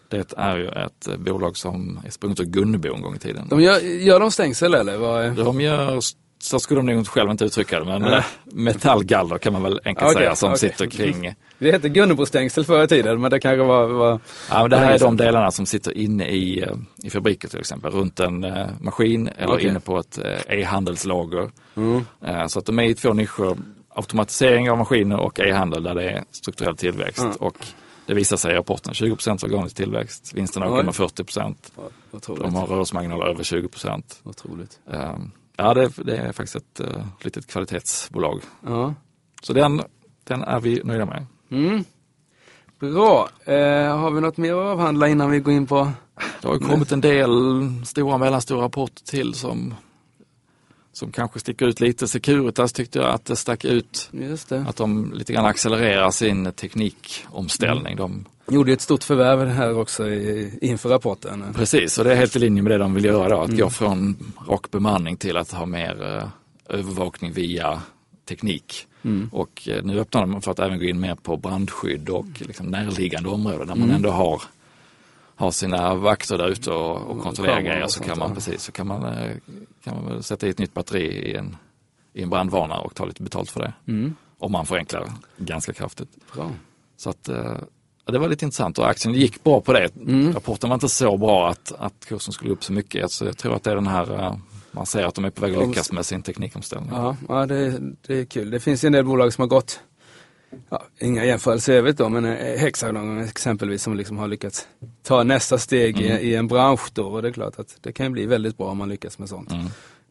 Det 0.09 0.33
är 0.37 0.57
ju 0.57 0.69
ett 0.69 1.09
eh, 1.09 1.17
bolag 1.17 1.57
som 1.57 2.01
är 2.07 2.11
sprunget 2.11 2.41
ur 2.41 2.45
Gunnebo 2.45 2.95
en 2.95 3.03
gång 3.03 3.15
i 3.15 3.19
tiden. 3.19 3.47
De 3.49 3.61
gör, 3.61 3.79
gör 3.79 4.21
de 4.21 4.31
stängsel 4.31 4.75
eller? 4.75 4.97
Vad. 4.97 5.37
De 5.37 5.61
gör, 5.61 6.01
så 6.41 6.61
skulle 6.61 6.81
de 6.81 6.87
nog 6.87 7.07
själv 7.07 7.31
inte 7.31 7.45
uttrycka 7.45 7.81
det, 7.81 7.85
men 7.85 8.05
eh, 8.05 8.25
metallgaller 8.45 9.39
kan 9.39 9.53
man 9.53 9.63
väl 9.63 9.81
enkelt 9.85 10.11
Okej, 10.11 10.23
säga 10.23 10.37
som 10.37 10.49
okej. 10.53 10.59
sitter 10.59 10.87
kring. 10.87 11.35
Det 11.59 11.73
hette 11.73 11.89
Gunnebostängsel 11.89 12.65
förr 12.65 12.85
i 12.85 12.89
tiden, 12.89 13.21
men 13.21 13.31
det 13.31 13.41
kanske 13.41 13.65
var... 13.65 13.87
var... 13.87 14.21
Ja, 14.51 14.61
men 14.61 14.71
det 14.71 14.77
här 14.77 14.95
är 14.95 14.99
de 14.99 15.17
delarna 15.17 15.51
som 15.51 15.67
sitter 15.67 15.99
inne 15.99 16.29
i, 16.29 16.63
eh, 16.63 16.77
i 17.03 17.11
fabriker 17.11 17.49
till 17.49 17.59
exempel, 17.59 17.93
runt 17.93 18.21
en 18.21 18.45
eh, 18.45 18.67
maskin 18.81 19.29
eller 19.29 19.55
Okej. 19.55 19.69
inne 19.69 19.81
på 19.81 19.99
ett 19.99 20.19
eh, 20.19 20.59
e-handelslager. 20.59 21.51
Eh, 22.27 22.47
så 22.47 22.59
att 22.59 22.67
de 22.67 22.79
är 22.79 22.83
i 22.83 22.95
två 22.95 23.13
nischer, 23.13 23.57
automatisering 23.89 24.71
av 24.71 24.79
maskiner 24.79 25.17
och 25.17 25.41
e-handel 25.41 25.83
där 25.83 25.95
det 25.95 26.11
är 26.11 26.25
strukturell 26.31 26.77
tillväxt. 26.77 27.27
Och 27.39 27.57
det 28.09 28.15
visar 28.15 28.37
sig 28.37 28.53
i 28.53 28.57
rapporten, 28.57 28.93
20% 28.93 29.45
organisk 29.45 29.77
tillväxt, 29.77 30.35
vinsterna 30.35 30.67
ökar 30.67 30.83
med 30.83 30.95
40 30.95 31.25
Otroligt. 32.11 32.43
De 32.43 32.55
har 32.55 32.67
rörelsemarginaler 32.67 33.27
över 33.27 33.45
20 33.45 33.69
Otroligt. 34.25 34.81
Ja, 35.57 35.75
det, 35.75 35.93
det 35.97 36.17
är 36.17 36.33
faktiskt 36.33 36.57
ett 36.57 36.81
uh, 36.81 37.05
litet 37.21 37.47
kvalitetsbolag. 37.47 38.41
Ja. 38.67 38.95
Så 39.43 39.53
den, 39.53 39.83
den 40.25 40.43
är 40.43 40.61
vi 40.61 40.81
nöjda 40.85 41.07
med. 41.07 41.27
Mm. 41.51 41.85
Bra. 42.81 43.29
Eh, 43.45 43.97
har 43.97 44.11
vi 44.11 44.21
något 44.21 44.37
mer 44.37 44.53
att 44.53 44.67
avhandla 44.67 45.09
innan 45.09 45.31
vi 45.31 45.41
går 45.41 45.55
in 45.55 45.67
på... 45.67 45.93
Det 46.41 46.49
har 46.49 46.59
kommit 46.59 46.93
en 46.93 47.01
del 47.01 47.31
stora 47.87 48.15
och 48.15 48.21
mellanstora 48.21 48.65
rapporter 48.65 49.05
till 49.05 49.35
som, 49.35 49.75
som 50.99 51.13
kanske 51.13 51.39
sticker 51.41 51.67
ut 51.67 51.81
lite. 51.81 52.09
Securitas 52.09 52.73
tyckte 52.73 52.99
jag 52.99 53.09
att 53.09 53.25
det 53.25 53.37
stack 53.37 53.65
ut. 53.65 54.09
Det. 54.13 54.65
Att 54.69 54.77
de 54.77 55.13
lite 55.13 55.33
grann 55.33 55.47
accelererar 55.47 56.11
sin 56.11 56.53
teknikomställning. 56.53 57.97
De, 57.97 58.25
Gjorde 58.51 58.73
ett 58.73 58.81
stort 58.81 59.05
förvärv 59.05 59.49
här 59.49 59.79
också 59.79 60.09
i, 60.09 60.59
inför 60.63 60.89
rapporten. 60.89 61.45
precis, 61.55 61.99
och 61.99 62.05
det 62.05 62.13
är 62.13 62.17
helt 62.17 62.37
i 62.37 62.39
linje 62.39 62.63
med 62.63 62.73
det 62.73 62.79
de 62.79 62.95
vill 62.95 63.05
göra 63.05 63.29
då. 63.29 63.41
Att 63.41 63.57
gå 63.57 63.71
från 63.71 64.17
rak 64.49 64.71
bemanning 64.71 65.17
till 65.17 65.37
att 65.37 65.53
ha 65.53 65.67
mer 65.67 66.17
eh, 66.17 66.29
övervakning 66.79 67.33
via 67.33 67.83
teknik. 68.29 68.87
Och 69.33 69.69
eh, 69.69 69.83
nu 69.85 70.01
öppnar 70.01 70.27
de 70.27 70.43
för 70.43 70.51
att 70.51 70.59
även 70.59 70.79
gå 70.79 70.85
in 70.85 71.01
mer 71.01 71.15
på 71.15 71.37
brandskydd 71.37 72.09
och 72.09 72.27
liksom 72.39 72.67
närliggande 72.67 73.29
områden 73.29 73.67
där 73.67 73.75
man 73.75 73.91
ändå 73.91 74.11
har 74.11 74.43
har 75.39 75.51
sina 75.51 75.95
vakter 75.95 76.39
där 76.39 76.49
ute 76.49 76.71
och, 76.71 76.97
och 76.97 77.23
kontrollerar 77.23 77.57
kameror 77.57 77.71
och 77.71 77.75
grejer 77.75 77.87
så 77.87 78.03
kan 78.03 78.19
man, 78.19 78.35
precis, 78.35 78.63
så 78.63 78.73
kan 78.73 78.87
man, 78.87 79.05
eh, 79.05 79.37
kan 79.85 80.05
man 80.05 80.23
sätta 80.23 80.47
i 80.47 80.51
ett 80.51 80.59
nytt 80.59 80.75
batteri 80.75 81.31
i 81.31 81.35
en, 81.35 81.57
i 82.13 82.23
en 82.23 82.31
brandvarnare 82.31 82.81
och 82.81 82.95
ta 82.95 83.05
lite 83.05 83.23
betalt 83.23 83.51
för 83.51 83.61
det. 83.61 83.73
Om 84.39 84.53
man 84.53 84.67
förenklar 84.67 85.13
ganska 85.37 85.73
kraftigt. 85.73 86.09
Bra. 86.35 86.51
Så 86.97 87.11
att 87.11 87.29
eh, 87.29 87.57
ja, 88.07 88.13
det 88.13 88.19
var 88.19 88.29
lite 88.29 88.45
intressant 88.45 88.79
och 88.79 88.89
aktien 88.89 89.15
gick 89.15 89.45
bra 89.45 89.61
på 89.61 89.73
det. 89.73 89.89
Rapporten 90.35 90.71
var 90.71 90.75
inte 90.75 90.89
så 90.89 91.17
bra 91.17 91.49
att, 91.49 91.73
att 91.79 92.07
kursen 92.07 92.33
skulle 92.33 92.53
upp 92.53 92.65
så 92.65 92.73
mycket. 92.73 93.11
Så 93.11 93.25
jag 93.25 93.39
tror 93.39 93.55
att 93.55 93.63
det 93.63 93.71
är 93.71 93.75
den 93.75 93.87
här, 93.87 94.15
eh, 94.15 94.37
man 94.71 94.87
ser 94.87 95.05
att 95.05 95.15
de 95.15 95.25
är 95.25 95.31
på 95.31 95.41
väg 95.41 95.57
att 95.57 95.69
lyckas 95.69 95.93
med 95.93 96.07
sin 96.07 96.23
teknikomställning. 96.23 96.91
Ja, 96.93 97.17
ja 97.29 97.47
det, 97.47 97.79
det 98.07 98.21
är 98.21 98.25
kul. 98.25 98.51
Det 98.51 98.61
finns 98.61 98.85
ju 98.85 98.87
en 98.87 98.93
del 98.93 99.05
bolag 99.05 99.33
som 99.33 99.43
har 99.43 99.49
gått, 99.49 99.81
ja, 100.71 100.83
inga 100.99 101.25
jämförelser 101.25 101.73
i 101.73 101.77
övrigt 101.77 101.97
då, 101.97 102.09
men 102.09 102.25
eh, 102.25 102.59
Hexagon 102.59 103.19
exempelvis 103.19 103.83
som 103.83 103.97
liksom 103.97 104.19
har 104.19 104.29
lyckats 104.29 104.69
ta 105.03 105.23
nästa 105.23 105.59
steg 105.59 106.01
i, 106.01 106.05
i 106.05 106.35
en 106.35 106.47
bransch 106.49 106.91
då 106.93 107.07
och 107.07 107.23
det 107.23 107.29
är 107.29 107.33
klart 107.33 107.59
att 107.59 107.77
det 107.81 107.93
kan 107.93 108.13
bli 108.13 108.27
väldigt 108.27 108.57
bra 108.57 108.67
om 108.67 108.79
man 108.79 108.89
lyckas 108.89 109.19
med 109.19 109.29
sånt. 109.29 109.51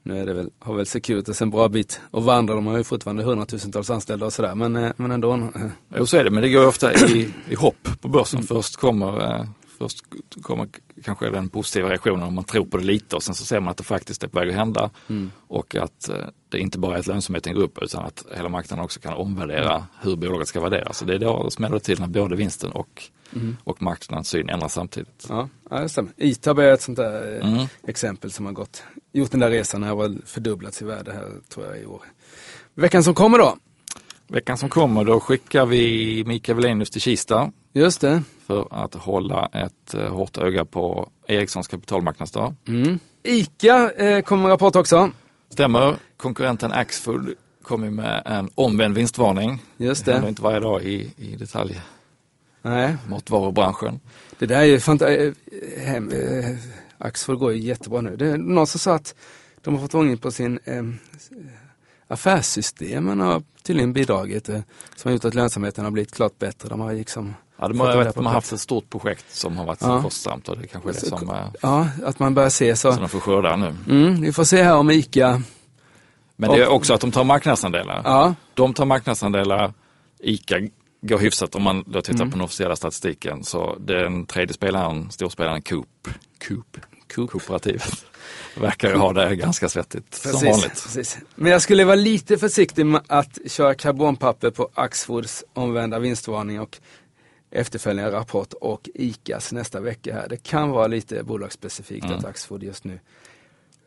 Nu 0.03 0.21
är 0.21 0.25
det 0.25 0.33
väl, 0.33 0.49
har 0.59 0.75
väl 0.75 0.85
Securitas 0.85 1.41
en 1.41 1.49
bra 1.49 1.67
bit 1.67 2.01
att 2.11 2.23
vandra, 2.23 2.55
de 2.55 2.65
har 2.67 2.77
ju 2.77 2.83
fortfarande 2.83 3.23
hundratusentals 3.23 3.89
anställda 3.89 4.25
och 4.25 4.33
sådär, 4.33 4.55
men, 4.55 4.75
eh, 4.75 4.91
men 4.97 5.11
ändå. 5.11 5.33
eh, 5.33 5.49
Jo, 5.97 6.05
så 6.05 6.17
är 6.17 6.23
det, 6.23 6.29
men 6.29 6.43
det 6.43 6.49
går 6.49 6.61
ju 6.61 6.67
ofta 6.67 6.93
i, 6.93 7.33
i 7.49 7.55
hopp 7.55 7.87
på 8.01 8.07
börsen. 8.07 8.43
Först 8.43 8.75
kommer 8.75 9.33
eh, 9.39 9.45
först 9.77 9.97
kommer 10.41 10.67
kanske 11.03 11.29
den 11.29 11.49
positiva 11.49 11.89
reaktionen 11.89 12.23
om 12.23 12.33
man 12.33 12.43
tror 12.43 12.65
på 12.65 12.77
det 12.77 12.83
lite 12.83 13.15
och 13.15 13.23
sen 13.23 13.35
så 13.35 13.45
ser 13.45 13.59
man 13.59 13.71
att 13.71 13.77
det 13.77 13.83
faktiskt 13.83 14.23
är 14.23 14.27
på 14.27 14.39
väg 14.39 14.49
att 14.49 14.55
hända. 14.55 14.89
Mm. 15.09 15.31
Och 15.47 15.75
att 15.75 16.09
eh, 16.09 16.15
det 16.49 16.59
inte 16.59 16.79
bara 16.79 16.95
är 16.95 16.99
ett 16.99 17.07
lönsamhet 17.07 17.47
i 17.47 17.49
en 17.49 17.55
grupp 17.55 17.77
utan 17.81 18.05
att 18.05 18.25
hela 18.35 18.49
marknaden 18.49 18.85
också 18.85 18.99
kan 18.99 19.13
omvärdera 19.13 19.85
hur 20.01 20.15
bolaget 20.15 20.47
ska 20.47 20.61
värderas. 20.61 20.97
Så 20.97 21.05
det 21.05 21.15
är 21.15 21.19
då 21.19 21.49
smäller 21.49 21.73
det 21.75 21.79
till 21.79 21.99
när 21.99 22.07
både 22.07 22.35
vinsten 22.35 22.71
och, 22.71 23.03
Mm. 23.35 23.57
och 23.63 23.81
marknadens 23.81 24.29
syn 24.29 24.49
ändras 24.49 24.73
samtidigt. 24.73 25.25
Ja, 25.29 25.49
ja, 25.69 25.79
det 25.79 25.89
stämmer. 25.89 26.11
ITAB 26.17 26.59
är 26.59 26.73
ett 26.73 26.81
sånt 26.81 26.97
där 26.97 27.39
eh, 27.41 27.53
Mm. 27.53 27.65
exempel 27.87 28.31
som 28.31 28.45
har 28.45 28.53
gått, 28.53 28.83
gjort 29.11 29.31
den 29.31 29.39
där 29.39 29.49
resan 29.49 29.83
och 29.83 30.11
fördubblats 30.25 30.81
i 30.81 30.85
värde 30.85 31.11
här 31.13 31.31
tror 31.49 31.65
jag 31.65 31.79
i 31.79 31.85
år. 31.85 32.01
Veckan 32.73 33.03
som 33.03 33.13
kommer 33.13 33.37
då? 33.37 33.57
Veckan 34.27 34.57
som 34.57 34.69
kommer 34.69 35.03
då 35.03 35.19
skickar 35.19 35.65
vi 35.65 36.23
Mikael 36.27 36.55
Wilenius 36.55 36.89
till 36.89 37.01
Kista 37.01 37.51
Just 37.73 38.01
det. 38.01 38.23
för 38.45 38.67
att 38.71 38.93
hålla 38.95 39.45
ett 39.53 39.93
eh, 39.93 40.09
hårt 40.13 40.37
öga 40.37 40.65
på 40.65 41.09
Ericssons 41.27 41.67
kapitalmarknadsdag. 41.67 42.55
Mm. 42.67 42.99
ICA 43.23 43.91
eh, 43.91 44.21
kommer 44.21 44.49
rapport 44.49 44.75
också. 44.75 45.11
Stämmer. 45.49 45.95
Konkurrenten 46.17 46.71
Axfood 46.71 47.33
kom 47.63 47.83
ju 47.83 47.91
med 47.91 48.23
en 48.25 48.49
omvänd 48.55 48.95
vinstvarning. 48.95 49.63
Just 49.77 50.05
Det 50.05 50.11
händer 50.11 50.25
det. 50.25 50.29
inte 50.29 50.41
varje 50.41 50.59
dag 50.59 50.83
i, 50.83 51.13
i 51.17 51.35
detalj 51.35 51.81
Nej, 52.61 52.95
matvarubranschen. 53.09 53.99
det 54.39 54.45
där 54.45 54.59
är 54.59 54.63
ju 54.63 54.79
fantastiskt. 54.79 55.37
Eh, 55.85 56.55
Axfood 56.97 57.39
går 57.39 57.53
ju 57.53 57.59
jättebra 57.59 58.01
nu. 58.01 58.15
Det 58.15 58.27
är 58.27 58.37
någon 58.37 58.67
som 58.67 58.79
sa 58.79 58.95
att 58.95 59.15
de 59.61 59.73
har 59.73 59.81
fått 59.81 59.95
ordning 59.95 60.17
på 60.17 60.31
sin 60.31 60.59
eh, 60.63 60.83
affärssystemen 62.07 63.19
har 63.19 63.43
tydligen 63.63 63.93
bidragit 63.93 64.49
eh, 64.49 64.59
som 64.95 65.09
har 65.09 65.13
gjort 65.13 65.25
att 65.25 65.33
lönsamheten 65.35 65.83
har 65.83 65.91
blivit 65.91 66.13
klart 66.15 66.39
bättre. 66.39 66.69
De 66.69 66.79
har 66.79 66.93
liksom 66.93 67.33
Ja, 67.59 67.67
de 67.67 67.79
har, 67.79 67.87
reda 67.87 68.03
vet, 68.03 68.15
de 68.15 68.25
har 68.25 68.33
haft 68.33 68.51
ett 68.53 68.59
stort 68.59 68.89
projekt 68.89 69.25
som 69.35 69.57
har 69.57 69.65
varit 69.65 69.81
Ja. 69.81 70.01
kostsamt 70.01 70.49
och 70.49 70.57
det 70.57 70.67
kanske 70.67 70.89
är 70.89 70.93
det 70.93 70.99
som, 70.99 71.29
eh, 71.29 71.35
Ja, 71.61 71.87
att 72.05 72.19
man 72.19 72.33
börjar 72.33 72.49
se 72.49 72.75
så. 72.75 72.91
som 72.91 73.01
de 73.01 73.09
får 73.09 73.19
skörda 73.19 73.55
nu. 73.55 73.75
Mm, 73.89 74.21
vi 74.21 74.33
får 74.33 74.43
se 74.43 74.63
här 74.63 74.75
om 74.75 74.91
ICA, 74.91 75.41
Men 76.35 76.51
det 76.51 76.61
är 76.63 76.67
också 76.67 76.93
att 76.93 77.01
de 77.01 77.11
tar 77.11 77.23
marknadsandelar. 77.23 78.01
ja, 78.05 78.35
De 78.53 78.73
tar 78.73 78.85
marknadsandelar, 78.85 79.73
ICA 80.19 80.55
går 81.01 81.17
hyfsat 81.19 81.55
om 81.55 81.63
man 81.63 81.83
då 81.87 82.01
tittar 82.01 82.15
Mm. 82.19 82.29
på 82.31 82.35
den 82.37 82.45
officiella 82.45 82.75
statistiken. 82.75 83.43
Så 83.43 83.75
den 83.79 84.25
tredje 84.25 84.53
spelaren, 84.53 85.11
storspelaren 85.11 85.61
Coop, 85.61 86.07
Coop, 86.47 86.77
Coop. 87.15 87.31
kooperativet, 87.31 88.05
verkar 88.57 88.89
ju 88.89 88.95
ha 88.95 89.13
det 89.13 89.35
ganska 89.35 89.69
svettigt 89.69 90.13
som 90.15 90.31
precis, 90.31 90.49
vanligt. 90.49 90.83
precis. 90.83 91.17
Men 91.35 91.51
jag 91.51 91.61
skulle 91.61 91.85
vara 91.85 91.95
lite 91.95 92.37
försiktig 92.37 92.85
med 92.85 93.01
att 93.07 93.37
köra 93.47 93.73
karbonpapper 93.75 94.49
på 94.51 94.69
Axfoods 94.73 95.43
omvända 95.53 95.99
vinstvarning 95.99 96.59
och 96.59 96.77
efterföljande 97.51 98.11
rapport 98.17 98.53
och 98.53 98.89
ICAs 98.93 99.51
nästa 99.51 99.79
vecka 99.79 100.13
här. 100.13 100.27
Det 100.29 100.43
kan 100.43 100.69
vara 100.69 100.87
lite 100.87 101.23
bolagsspecifikt 101.23 102.05
Mm. 102.05 102.17
att 102.17 102.25
Axfood 102.25 102.63
just 102.63 102.83
nu 102.83 102.99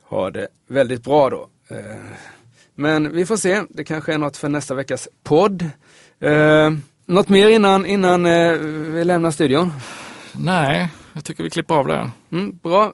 har 0.03 0.31
det 0.31 0.49
väldigt 0.69 1.05
bra 1.05 1.31
då. 1.31 1.49
Eh, 1.69 1.77
Men 2.75 3.13
vi 3.13 3.27
får 3.27 3.37
se, 3.37 3.63
det 3.69 3.85
kanske 3.85 4.15
är 4.15 4.19
något 4.19 4.37
för 4.37 4.49
nästa 4.49 4.75
veckas 4.75 5.09
podd. 5.23 5.63
Eh, 6.21 6.71
Något 7.07 7.29
mer 7.29 7.49
innan, 7.49 7.87
innan 7.87 8.27
eh, 8.27 8.53
vi 8.93 9.05
lämnar 9.05 9.31
studion? 9.31 9.73
Nej, 10.33 10.89
jag 11.13 11.25
tycker 11.25 11.45
vi 11.45 11.51
klipper 11.51 11.75
av 11.75 11.87
där. 11.87 12.11
Mm, 12.33 12.59
bra. 12.63 12.93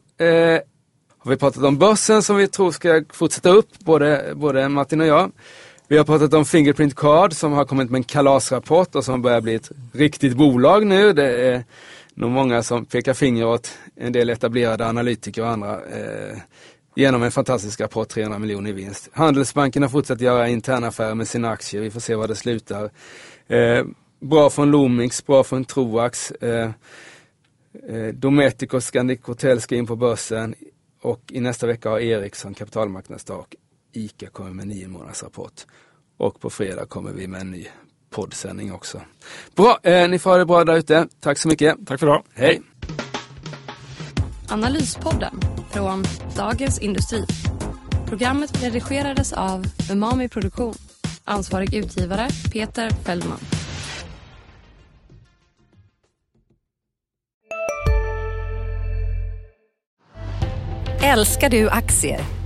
Har 1.19 1.31
vi 1.31 1.37
pratat 1.37 1.63
om 1.65 1.79
börsen 1.79 2.23
som 2.23 2.37
vi 2.37 2.49
tror 2.49 2.71
ska 2.71 3.05
fortsätta 3.11 3.51
upp, 3.51 3.79
både, 3.79 4.33
både 4.37 4.69
Martin 4.69 5.01
och 5.01 5.07
jag. 5.07 5.33
Vi 5.89 5.97
har 5.97 6.05
pratat 6.05 6.35
om 6.35 6.45
Fingerprint 6.45 6.95
Card 6.95 7.33
som 7.33 7.53
har 7.53 7.65
kommit 7.65 7.91
med 7.91 7.99
en 7.99 8.05
kalasrapport 8.05 8.95
och 8.95 9.05
som 9.05 9.23
börjar 9.23 9.41
bli 9.41 9.55
ett 9.55 9.71
riktigt 9.93 10.37
bolag 10.37 10.87
nu. 10.87 11.13
Det 11.13 11.49
är 11.49 11.65
nog 12.15 12.31
många 12.31 12.63
som 12.63 12.85
pekar 12.85 13.15
finger 13.15 13.47
åt 13.47 13.79
en 13.97 14.13
del 14.13 14.31
etablerade 14.31 14.87
analytiker 14.87 15.43
och 15.43 15.49
andra 15.49 15.75
eh, 15.75 16.37
genom 16.95 17.23
en 17.23 17.31
fantastisk 17.31 17.81
rapport, 17.81 18.09
300 18.09 18.39
miljoner 18.39 18.71
i 18.71 18.73
vinst. 18.73 19.09
Handelsbanken 19.13 19.83
har 19.83 19.91
fortsatt 19.91 20.21
göra 20.21 20.49
interna 20.49 20.87
affärer 20.87 21.15
med 21.15 21.29
sina 21.29 21.51
aktier, 21.51 21.83
vi 21.83 21.91
får 21.91 22.01
se 22.01 22.15
var 22.15 22.29
det 22.29 22.35
slutar. 22.35 22.91
Eh, 23.49 23.85
bra 24.21 24.51
från 24.51 24.71
Lomix, 24.71 25.27
bra 25.27 25.45
från 25.45 25.65
Troax. 25.65 26.31
Eh, 26.31 26.71
Eh, 27.89 28.15
Dometic 28.15 28.73
och 28.73 28.83
Scandic 28.83 29.21
Hotel 29.23 29.61
ska 29.61 29.77
in 29.77 29.87
på 29.87 29.97
börsen 29.97 30.55
och 31.03 31.21
i 31.33 31.41
nästa 31.41 31.67
vecka 31.67 31.91
har 31.91 32.01
Ericsson 32.01 32.55
kapitalmarknadsdag 32.55 33.45
ICA 33.97 34.31
kommer 34.31 34.51
med 34.51 34.69
nio 34.69 34.89
månaders 34.89 35.23
rapport. 35.23 35.67
Och 36.17 36.41
på 36.41 36.51
fredag 36.51 36.87
kommer 36.87 37.13
vi 37.13 37.27
med 37.27 37.41
en 37.41 37.51
ny 37.51 37.67
poddsändning 38.11 38.73
också. 38.73 39.01
Bra, 39.55 39.79
eh, 39.83 40.09
ni 40.09 40.19
får 40.19 40.31
ha 40.31 40.37
det 40.37 40.47
bra 40.47 40.65
där 40.65 40.77
ute. 40.77 41.09
Tack 41.21 41.39
så 41.39 41.49
mycket. 41.49 41.77
Tack 41.87 42.01
för 42.01 42.07
idag. 42.07 42.25
Hej! 42.35 42.63
Analyspodden 44.49 45.41
från 45.71 46.05
Dagens 46.37 46.79
Industri. 46.79 47.25
Programmet 48.07 48.63
redigerades 48.63 49.33
av 49.33 49.65
Umami 49.91 50.29
Produktion. 50.29 50.75
Ansvarig 51.25 51.75
utgivare 51.75 52.29
Peter 52.53 52.91
Fellman. 52.91 53.39
Älskar 61.03 61.51
du 61.51 61.69
aktier? 61.69 62.46